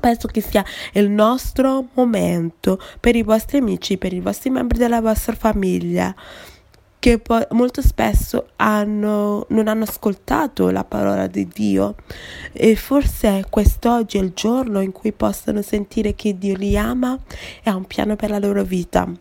Penso 0.00 0.26
che 0.28 0.40
sia 0.40 0.64
il 0.94 1.10
nostro 1.10 1.88
momento 1.94 2.80
per 2.98 3.14
i 3.14 3.22
vostri 3.22 3.58
amici, 3.58 3.98
per 3.98 4.12
i 4.12 4.20
vostri 4.20 4.50
membri 4.50 4.78
della 4.78 5.00
vostra 5.00 5.34
famiglia 5.34 6.14
che 7.02 7.18
po- 7.18 7.48
molto 7.50 7.82
spesso 7.82 8.50
hanno, 8.54 9.44
non 9.48 9.66
hanno 9.66 9.82
ascoltato 9.82 10.70
la 10.70 10.84
parola 10.84 11.26
di 11.26 11.48
Dio 11.48 11.96
e 12.52 12.76
forse 12.76 13.44
quest'oggi 13.50 14.18
è 14.18 14.20
il 14.20 14.30
giorno 14.34 14.80
in 14.80 14.92
cui 14.92 15.10
possono 15.10 15.62
sentire 15.62 16.14
che 16.14 16.38
Dio 16.38 16.54
li 16.54 16.76
ama 16.78 17.18
e 17.60 17.68
ha 17.68 17.74
un 17.74 17.86
piano 17.86 18.14
per 18.14 18.30
la 18.30 18.38
loro 18.38 18.62
vita. 18.62 19.12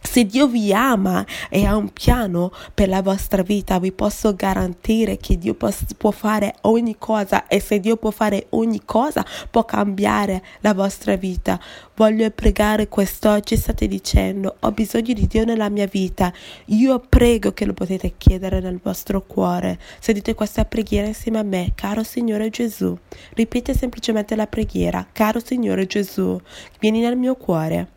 Se 0.00 0.24
Dio 0.24 0.46
vi 0.46 0.72
ama 0.72 1.26
e 1.50 1.66
ha 1.66 1.76
un 1.76 1.92
piano 1.92 2.52
per 2.72 2.88
la 2.88 3.02
vostra 3.02 3.42
vita, 3.42 3.78
vi 3.78 3.92
posso 3.92 4.34
garantire 4.34 5.16
che 5.18 5.36
Dio 5.36 5.54
può, 5.54 6.10
fare 6.10 6.54
ogni 6.62 6.96
cosa 6.98 7.46
e 7.46 7.60
se 7.60 7.80
Dio 7.80 7.96
può 7.96 8.10
fare 8.10 8.46
ogni 8.50 8.82
cosa, 8.84 9.24
può 9.50 9.64
cambiare 9.64 10.42
la 10.60 10.74
vostra 10.74 11.16
vita. 11.16 11.60
Voglio 11.94 12.30
pregare 12.30 12.88
quest'oggi, 12.88 13.56
state 13.56 13.86
dicendo, 13.88 14.56
ho 14.60 14.72
bisogno 14.72 15.12
di 15.12 15.26
Dio 15.26 15.44
nella 15.44 15.68
mia 15.68 15.86
vita. 15.86 16.32
Io 16.66 16.98
prego 16.98 17.52
che 17.52 17.66
lo 17.66 17.74
potete 17.74 18.14
chiedere 18.16 18.60
nel 18.60 18.80
vostro 18.82 19.22
cuore. 19.22 19.78
Se 19.98 20.12
dite 20.12 20.34
questa 20.34 20.64
preghiera 20.64 21.06
insieme 21.06 21.38
a 21.38 21.42
me, 21.42 21.72
caro 21.74 22.02
Signore 22.02 22.48
Gesù, 22.50 22.96
ripete 23.34 23.74
semplicemente 23.74 24.36
la 24.36 24.46
preghiera, 24.46 25.06
caro 25.12 25.40
Signore 25.40 25.86
Gesù, 25.86 26.40
vieni 26.78 27.00
nel 27.00 27.16
mio 27.16 27.34
cuore, 27.34 27.88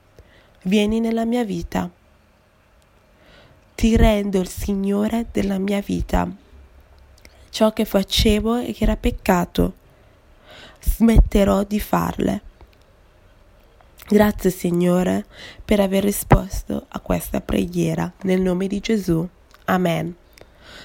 vieni 0.63 0.99
nella 0.99 1.25
mia 1.25 1.43
vita 1.43 1.89
ti 3.79 3.95
rendo 3.95 4.41
il 4.41 4.49
Signore 4.49 5.27
della 5.31 5.57
mia 5.57 5.79
vita. 5.79 6.29
Ciò 7.49 7.71
che 7.71 7.85
facevo 7.85 8.57
e 8.57 8.73
che 8.73 8.83
era 8.83 8.97
peccato, 8.97 9.73
smetterò 10.81 11.63
di 11.63 11.79
farle. 11.79 12.41
Grazie 14.05 14.49
Signore 14.49 15.25
per 15.63 15.79
aver 15.79 16.03
risposto 16.03 16.87
a 16.89 16.99
questa 16.99 17.39
preghiera 17.39 18.11
nel 18.23 18.41
nome 18.41 18.67
di 18.67 18.81
Gesù. 18.81 19.25
Amen. 19.63 20.13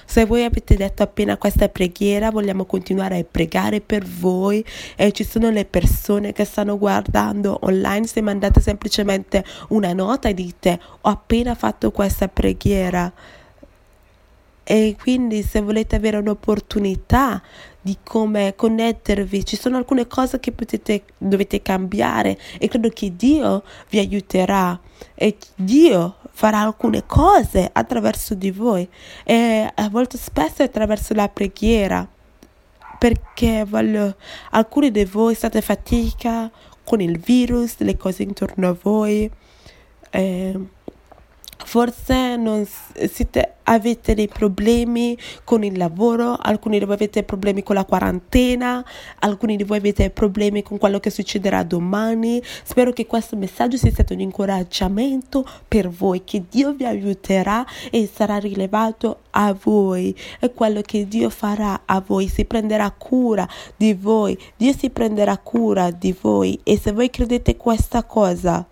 Se 0.05 0.25
voi 0.25 0.43
avete 0.43 0.75
detto 0.75 1.03
appena 1.03 1.35
questa 1.37 1.67
preghiera, 1.67 2.29
vogliamo 2.29 2.65
continuare 2.65 3.19
a 3.19 3.25
pregare 3.29 3.81
per 3.81 4.05
voi 4.05 4.63
e 4.95 5.11
ci 5.11 5.23
sono 5.23 5.49
le 5.49 5.65
persone 5.65 6.31
che 6.31 6.45
stanno 6.45 6.77
guardando 6.77 7.59
online, 7.63 8.07
se 8.07 8.21
mandate 8.21 8.61
semplicemente 8.61 9.43
una 9.69 9.93
nota 9.93 10.29
e 10.29 10.33
dite 10.33 10.79
ho 11.01 11.09
appena 11.09 11.55
fatto 11.55 11.91
questa 11.91 12.27
preghiera. 12.27 13.11
E 14.67 14.95
quindi 14.99 15.43
se 15.43 15.61
volete 15.61 15.95
avere 15.95 16.17
un'opportunità 16.17 17.41
di 17.79 17.97
come 18.01 18.53
connettervi, 18.55 19.45
ci 19.45 19.55
sono 19.55 19.77
alcune 19.77 20.07
cose 20.07 20.39
che 20.39 20.51
potete, 20.51 21.03
dovete 21.19 21.61
cambiare 21.61 22.35
e 22.57 22.67
credo 22.67 22.89
che 22.89 23.15
Dio 23.15 23.61
vi 23.89 23.99
aiuterà 23.99 24.79
e 25.13 25.37
Dio 25.53 26.15
farà 26.37 26.59
alcune 26.59 27.05
cose 27.05 27.69
attraverso 27.71 28.35
di 28.35 28.51
voi 28.51 28.87
e 29.23 29.71
a 29.73 29.89
volte 29.89 30.17
spesso 30.17 30.63
attraverso 30.63 31.13
la 31.13 31.29
preghiera 31.29 32.05
perché 32.99 33.63
voglio, 33.65 34.15
alcuni 34.51 34.91
di 34.91 35.05
voi 35.05 35.33
state 35.33 35.61
fatica 35.61 36.51
con 36.83 36.99
il 36.99 37.19
virus, 37.19 37.77
le 37.79 37.95
cose 37.95 38.23
intorno 38.23 38.67
a 38.67 38.77
voi. 38.79 39.31
Eh, 40.09 40.59
Forse 41.65 42.35
non 42.35 42.63
siete, 42.65 43.55
avete 43.63 44.13
dei 44.13 44.27
problemi 44.27 45.17
con 45.43 45.63
il 45.63 45.77
lavoro, 45.77 46.37
alcuni 46.39 46.77
di 46.77 46.85
voi 46.85 46.93
avete 46.93 47.23
problemi 47.23 47.63
con 47.63 47.75
la 47.75 47.85
quarantena, 47.85 48.85
alcuni 49.19 49.55
di 49.55 49.63
voi 49.63 49.77
avete 49.77 50.11
problemi 50.11 50.61
con 50.61 50.77
quello 50.77 50.99
che 50.99 51.09
succederà 51.09 51.63
domani. 51.63 52.41
Spero 52.63 52.91
che 52.93 53.07
questo 53.07 53.35
messaggio 53.35 53.77
sia 53.77 53.89
stato 53.89 54.13
un 54.13 54.19
incoraggiamento 54.19 55.43
per 55.67 55.89
voi, 55.89 56.23
che 56.23 56.43
Dio 56.47 56.73
vi 56.73 56.85
aiuterà 56.85 57.65
e 57.89 58.09
sarà 58.13 58.37
rilevato 58.37 59.21
a 59.31 59.55
voi. 59.59 60.15
È 60.39 60.51
quello 60.51 60.81
che 60.81 61.07
Dio 61.07 61.31
farà 61.31 61.81
a 61.85 61.99
voi, 62.05 62.27
si 62.27 62.45
prenderà 62.45 62.91
cura 62.91 63.47
di 63.75 63.95
voi, 63.95 64.37
Dio 64.55 64.73
si 64.77 64.91
prenderà 64.91 65.35
cura 65.37 65.89
di 65.89 66.15
voi 66.21 66.59
e 66.63 66.77
se 66.77 66.91
voi 66.91 67.09
credete 67.09 67.57
questa 67.57 68.03
cosa, 68.03 68.65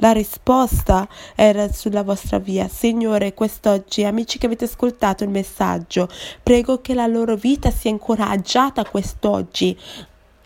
la 0.00 0.12
risposta 0.12 1.08
era 1.34 1.72
sulla 1.72 2.02
vostra 2.02 2.38
via. 2.38 2.68
Signore, 2.68 3.32
quest'oggi, 3.32 4.04
amici 4.04 4.38
che 4.38 4.46
avete 4.46 4.64
ascoltato 4.64 5.24
il 5.24 5.30
messaggio, 5.30 6.08
prego 6.42 6.80
che 6.80 6.94
la 6.94 7.06
loro 7.06 7.36
vita 7.36 7.70
sia 7.70 7.90
incoraggiata 7.90 8.84
quest'oggi 8.84 9.76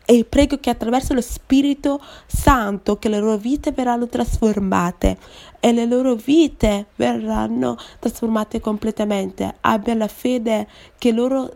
e 0.07 0.25
prego 0.29 0.59
che 0.59 0.71
attraverso 0.71 1.15
lo 1.15 1.23
Spirito 1.23 2.01
Santo 2.27 2.99
che 2.99 3.09
le 3.09 3.19
loro 3.19 3.37
vite 3.39 3.73
verranno 3.73 4.07
trasformate 4.07 5.17
e 5.61 5.73
le 5.73 5.87
loro 5.87 6.15
vite 6.15 6.87
verranno 6.97 7.79
trasformate 7.99 8.61
completamente. 8.61 9.57
Abbia 9.61 9.95
la 9.95 10.09
fede 10.09 10.69
che 10.99 11.11
loro 11.11 11.51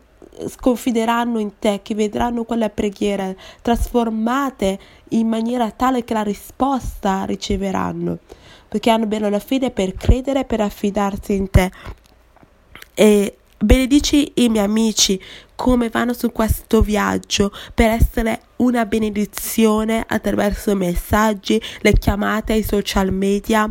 sconfideranno 0.48 1.38
in 1.38 1.58
te, 1.58 1.80
che 1.82 1.94
vedranno 1.94 2.44
quelle 2.44 2.70
preghiere 2.70 3.36
trasformate 3.62 4.78
in 5.10 5.28
maniera 5.28 5.70
tale 5.70 6.04
che 6.04 6.14
la 6.14 6.22
risposta 6.22 7.24
riceveranno, 7.24 8.18
perché 8.68 8.90
hanno 8.90 9.06
bene 9.06 9.30
la 9.30 9.38
fede 9.38 9.70
per 9.70 9.94
credere, 9.94 10.44
per 10.44 10.60
affidarsi 10.60 11.34
in 11.34 11.50
te. 11.50 11.70
E 12.94 13.36
benedici 13.58 14.32
i 14.36 14.48
miei 14.48 14.64
amici 14.64 15.20
come 15.54 15.88
vanno 15.88 16.12
su 16.12 16.30
questo 16.30 16.80
viaggio 16.80 17.52
per 17.74 17.90
essere 17.90 18.42
una 18.56 18.86
benedizione 18.86 20.04
attraverso 20.06 20.76
messaggi, 20.76 21.60
le 21.80 21.92
chiamate 21.94 22.52
ai 22.52 22.62
social 22.62 23.12
media. 23.12 23.68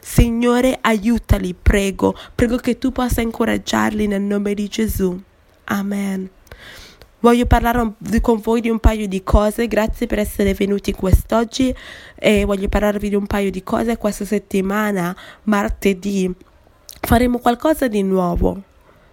Signore, 0.00 0.78
aiutali, 0.80 1.54
prego, 1.54 2.16
prego 2.34 2.56
che 2.56 2.78
tu 2.78 2.92
possa 2.92 3.20
incoraggiarli 3.20 4.06
nel 4.06 4.22
nome 4.22 4.54
di 4.54 4.68
Gesù. 4.68 5.20
Amen. 5.66 6.30
Voglio 7.20 7.46
parlare 7.46 7.94
con 8.20 8.40
voi 8.40 8.60
di 8.60 8.68
un 8.68 8.78
paio 8.78 9.08
di 9.08 9.22
cose, 9.24 9.66
grazie 9.66 10.06
per 10.06 10.18
essere 10.18 10.54
venuti 10.54 10.92
quest'oggi 10.92 11.74
e 12.14 12.44
voglio 12.44 12.68
parlarvi 12.68 13.08
di 13.08 13.14
un 13.14 13.26
paio 13.26 13.50
di 13.50 13.62
cose 13.62 13.96
questa 13.96 14.24
settimana, 14.24 15.16
martedì. 15.44 16.32
Faremo 17.00 17.38
qualcosa 17.38 17.88
di 17.88 18.02
nuovo. 18.02 18.62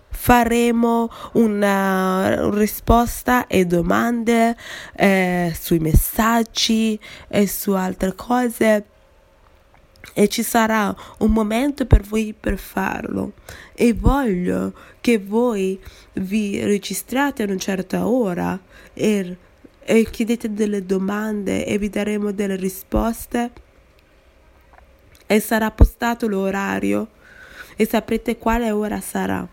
Faremo 0.09 1.09
una 1.33 2.49
risposta 2.51 3.47
e 3.47 3.65
domande 3.65 4.55
eh, 4.95 5.51
sui 5.59 5.79
messaggi 5.79 6.99
e 7.27 7.47
su 7.47 7.71
altre 7.71 8.13
cose 8.13 8.85
e 10.11 10.27
ci 10.27 10.43
sarà 10.43 10.93
un 11.19 11.31
momento 11.31 11.85
per 11.85 12.01
voi 12.01 12.35
per 12.37 12.57
farlo. 12.57 13.33
E 13.73 13.93
voglio 13.93 14.73
che 14.99 15.17
voi 15.17 15.79
vi 16.13 16.63
registrate 16.63 17.43
a 17.43 17.45
una 17.45 17.57
certa 17.57 18.07
ora 18.07 18.59
e, 18.93 19.37
e 19.79 20.09
chiedete 20.09 20.53
delle 20.53 20.85
domande 20.85 21.65
e 21.65 21.77
vi 21.77 21.89
daremo 21.89 22.31
delle 22.31 22.57
risposte. 22.57 23.51
E 25.25 25.39
sarà 25.39 25.71
postato 25.71 26.27
l'orario 26.27 27.07
e 27.75 27.85
saprete 27.85 28.37
quale 28.37 28.69
ora 28.71 28.99
sarà. 28.99 29.47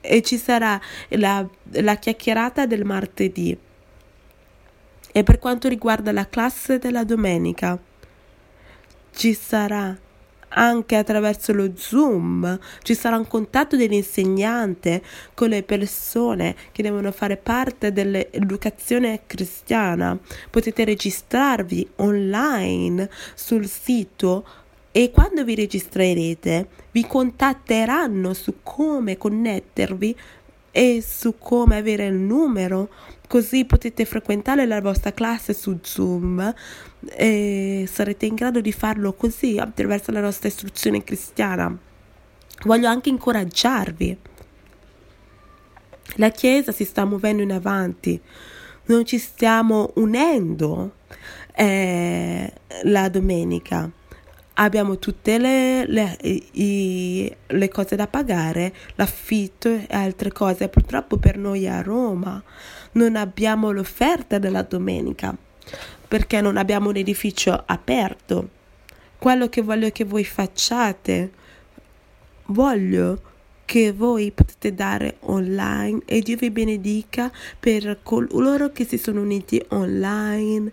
E 0.00 0.22
ci 0.22 0.36
sarà 0.36 0.80
la, 1.10 1.46
la 1.72 1.96
chiacchierata 1.96 2.66
del 2.66 2.84
martedì. 2.84 3.56
E 5.10 5.22
per 5.22 5.38
quanto 5.38 5.68
riguarda 5.68 6.12
la 6.12 6.28
classe 6.28 6.78
della 6.78 7.02
domenica 7.02 7.78
ci 9.18 9.34
sarà 9.34 9.98
anche 10.50 10.94
attraverso 10.94 11.52
lo 11.52 11.72
Zoom, 11.74 12.56
ci 12.82 12.94
sarà 12.94 13.16
un 13.16 13.26
contatto 13.26 13.74
dell'insegnante 13.76 15.02
con 15.34 15.48
le 15.48 15.64
persone 15.64 16.54
che 16.70 16.84
devono 16.84 17.10
fare 17.10 17.36
parte 17.36 17.92
dell'educazione 17.92 19.22
cristiana. 19.26 20.16
Potete 20.48 20.84
registrarvi 20.84 21.90
online 21.96 23.10
sul 23.34 23.66
sito 23.66 24.46
e 24.92 25.10
quando 25.10 25.42
vi 25.42 25.56
registrerete 25.56 26.68
vi 26.92 27.04
contatteranno 27.04 28.32
su 28.34 28.58
come 28.62 29.18
connettervi 29.18 30.16
e 30.70 31.02
su 31.04 31.34
come 31.38 31.76
avere 31.76 32.06
il 32.06 32.14
numero 32.14 32.88
così 33.28 33.64
potete 33.64 34.04
frequentare 34.04 34.66
la 34.66 34.80
vostra 34.80 35.12
classe 35.12 35.54
su 35.54 35.78
Zoom 35.82 36.52
e 37.14 37.84
sarete 37.86 38.26
in 38.26 38.34
grado 38.34 38.60
di 38.60 38.72
farlo 38.72 39.12
così 39.12 39.58
attraverso 39.58 40.10
la 40.10 40.20
nostra 40.20 40.48
istruzione 40.48 41.04
cristiana. 41.04 41.76
Voglio 42.64 42.88
anche 42.88 43.10
incoraggiarvi. 43.10 44.18
La 46.16 46.30
Chiesa 46.30 46.72
si 46.72 46.84
sta 46.84 47.04
muovendo 47.04 47.42
in 47.42 47.52
avanti, 47.52 48.20
non 48.86 49.04
ci 49.04 49.18
stiamo 49.18 49.92
unendo 49.96 50.94
eh, 51.54 52.52
la 52.84 53.08
domenica 53.08 53.92
abbiamo 54.60 54.98
tutte 54.98 55.38
le, 55.38 55.86
le, 55.86 56.16
i, 56.20 57.34
le, 57.46 57.68
cose 57.68 57.96
da 57.96 58.06
pagare, 58.06 58.74
l'affitto 58.94 59.68
e 59.68 59.86
altre 59.88 60.32
cose. 60.32 60.68
Purtroppo 60.68 61.16
per 61.16 61.36
noi 61.36 61.68
a 61.68 61.82
Roma 61.82 62.42
non 62.92 63.16
abbiamo 63.16 63.70
l'offerta 63.70 64.38
della 64.38 64.62
domenica 64.62 65.34
perché 66.06 66.40
non 66.40 66.56
abbiamo 66.56 66.88
un 66.88 66.96
edificio 66.96 67.62
aperto. 67.66 68.56
Quello 69.18 69.48
che 69.48 69.62
voglio 69.62 69.90
che 69.90 70.04
voi 70.04 70.24
facciate, 70.24 71.32
voglio 72.46 73.22
che 73.64 73.92
voi 73.92 74.30
potete 74.30 74.72
dare 74.72 75.16
online 75.20 76.00
e 76.06 76.20
Dio 76.20 76.36
vi 76.36 76.50
benedica 76.50 77.30
per 77.60 77.98
coloro 78.02 78.72
che 78.72 78.86
si 78.86 78.96
sono 78.96 79.20
uniti 79.20 79.62
online 79.68 80.72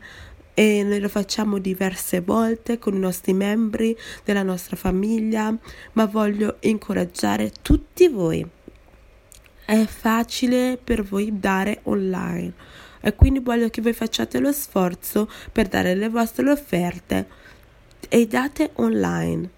e 0.56 0.84
noi 0.84 1.02
lo 1.02 1.10
facciamo 1.10 1.58
diverse 1.58 2.22
volte 2.22 2.80
con 2.80 2.96
i 2.96 3.00
nostri 3.00 3.34
membri 3.34 3.96
della 4.24 4.42
nostra 4.42 4.78
famiglia, 4.78 5.56
ma 5.92 6.06
voglio 6.06 6.56
incoraggiare 6.62 7.52
tutti 7.62 8.08
voi. 8.08 8.48
È 9.66 9.86
facile 9.86 10.80
per 10.82 11.04
voi 11.04 11.38
dare 11.38 11.82
online 11.84 12.54
e 13.02 13.14
quindi 13.16 13.40
voglio 13.40 13.70
che 13.70 13.82
voi 13.82 13.94
facciate 13.94 14.40
lo 14.40 14.54
sforzo 14.54 15.30
per 15.52 15.68
dare 15.68 15.94
le 15.94 16.08
vostre 16.08 16.50
offerte 16.50 17.28
e 18.08 18.26
date 18.26 18.72
online. 18.76 19.50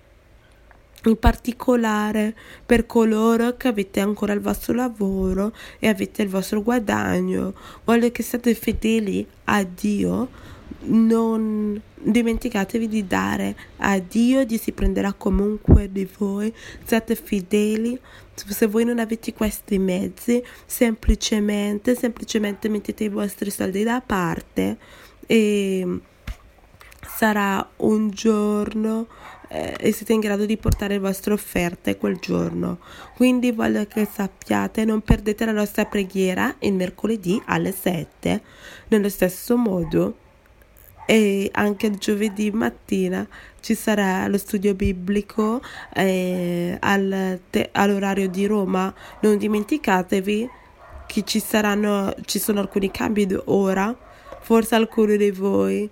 In 1.03 1.19
particolare 1.19 2.35
per 2.65 2.87
coloro 2.87 3.55
che 3.55 3.67
avete 3.67 3.99
ancora 3.99 4.33
il 4.33 4.39
vostro 4.39 4.73
lavoro 4.73 5.53
e 5.77 5.87
avete 5.87 6.23
il 6.23 6.27
vostro 6.27 6.63
guadagno, 6.63 7.53
voglio 7.83 8.09
che 8.09 8.23
siate 8.23 8.55
fedeli 8.55 9.25
a 9.45 9.63
Dio 9.63 10.55
non 10.88 11.81
dimenticatevi 11.99 12.88
di 12.88 13.07
dare 13.07 13.55
a 13.77 13.99
Dio, 13.99 14.45
Dio 14.45 14.57
si 14.57 14.71
prenderà 14.71 15.13
comunque 15.13 15.91
di 15.91 16.07
voi, 16.17 16.53
siate 16.83 17.15
fedeli. 17.15 17.99
Se 18.33 18.67
voi 18.67 18.85
non 18.85 18.99
avete 18.99 19.33
questi 19.33 19.79
mezzi, 19.79 20.43
semplicemente, 20.65 21.95
semplicemente 21.95 22.69
mettete 22.69 23.05
i 23.05 23.09
vostri 23.09 23.49
soldi 23.49 23.83
da 23.83 24.01
parte 24.05 24.77
e 25.25 25.99
sarà 27.07 27.67
un 27.77 28.11
giorno 28.11 29.07
eh, 29.47 29.75
e 29.79 29.91
siete 29.91 30.13
in 30.13 30.19
grado 30.19 30.45
di 30.45 30.57
portare 30.57 30.95
le 30.95 30.99
vostre 30.99 31.33
offerte 31.33 31.97
quel 31.97 32.17
giorno. 32.17 32.79
Quindi 33.15 33.51
voglio 33.51 33.85
che 33.85 34.05
sappiate, 34.05 34.85
non 34.85 35.01
perdete 35.01 35.45
la 35.45 35.51
nostra 35.51 35.85
preghiera 35.85 36.55
il 36.59 36.73
mercoledì 36.73 37.41
alle 37.45 37.71
7. 37.71 38.41
Nello 38.89 39.09
stesso 39.09 39.57
modo, 39.57 40.15
e 41.09 41.49
anche 41.53 41.87
il 41.87 41.95
giovedì 41.95 42.51
mattina 42.51 43.25
ci 43.61 43.75
sarà 43.75 44.27
lo 44.27 44.37
studio 44.37 44.73
biblico 44.73 45.61
eh, 45.93 46.75
al 46.81 47.39
te- 47.49 47.69
all'orario 47.71 48.27
di 48.27 48.45
Roma. 48.45 48.93
Non 49.21 49.37
dimenticatevi 49.37 50.49
che 51.07 51.23
ci 51.23 51.39
saranno 51.39 52.13
ci 52.25 52.39
sono 52.39 52.59
alcuni 52.59 52.91
cambi 52.91 53.25
d'ora. 53.25 53.95
Forse 54.41 54.75
alcuni 54.75 55.15
di 55.15 55.31
voi 55.31 55.89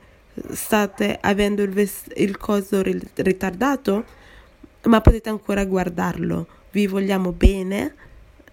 state 0.51 1.17
avendo 1.21 1.63
il, 1.63 1.69
ves- 1.69 2.11
il 2.15 2.37
coso 2.37 2.81
ritardato, 2.81 4.03
ma 4.83 4.99
potete 4.99 5.29
ancora 5.29 5.63
guardarlo. 5.63 6.45
Vi 6.71 6.87
vogliamo 6.87 7.31
bene 7.31 7.95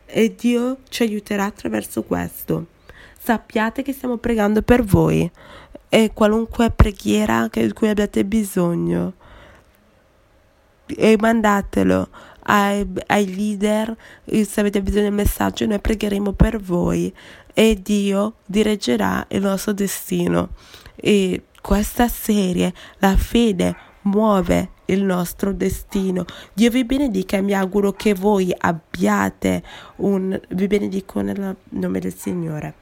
e 0.06 0.32
Dio 0.36 0.78
ci 0.88 1.02
aiuterà 1.02 1.44
attraverso 1.44 2.04
questo. 2.04 2.66
Sappiate 3.18 3.82
che 3.82 3.92
stiamo 3.92 4.16
pregando 4.16 4.62
per 4.62 4.84
voi 4.84 5.30
e 5.94 6.10
qualunque 6.14 6.70
preghiera 6.70 7.50
di 7.52 7.70
cui 7.74 7.90
abbiate 7.90 8.24
bisogno. 8.24 9.12
e 10.86 11.16
mandatelo 11.20 12.08
ai, 12.44 12.86
ai 13.08 13.34
leader 13.34 13.94
se 14.24 14.60
avete 14.60 14.80
bisogno 14.80 15.04
del 15.04 15.12
messaggio 15.12 15.66
noi 15.66 15.80
pregheremo 15.80 16.32
per 16.32 16.58
voi 16.58 17.14
e 17.52 17.78
Dio 17.82 18.36
dirigerà 18.46 19.26
il 19.28 19.42
nostro 19.42 19.74
destino 19.74 20.50
e 20.96 21.42
questa 21.60 22.08
serie 22.08 22.72
la 22.98 23.14
fede 23.14 23.76
muove 24.02 24.70
il 24.86 25.04
nostro 25.04 25.52
destino. 25.52 26.24
Dio 26.54 26.70
vi 26.70 26.84
benedica 26.84 27.36
e 27.36 27.42
mi 27.42 27.52
auguro 27.52 27.92
che 27.92 28.14
voi 28.14 28.52
abbiate 28.56 29.62
un... 29.96 30.38
vi 30.48 30.66
benedico 30.66 31.20
nel 31.20 31.56
nome 31.68 32.00
del 32.00 32.14
Signore. 32.14 32.81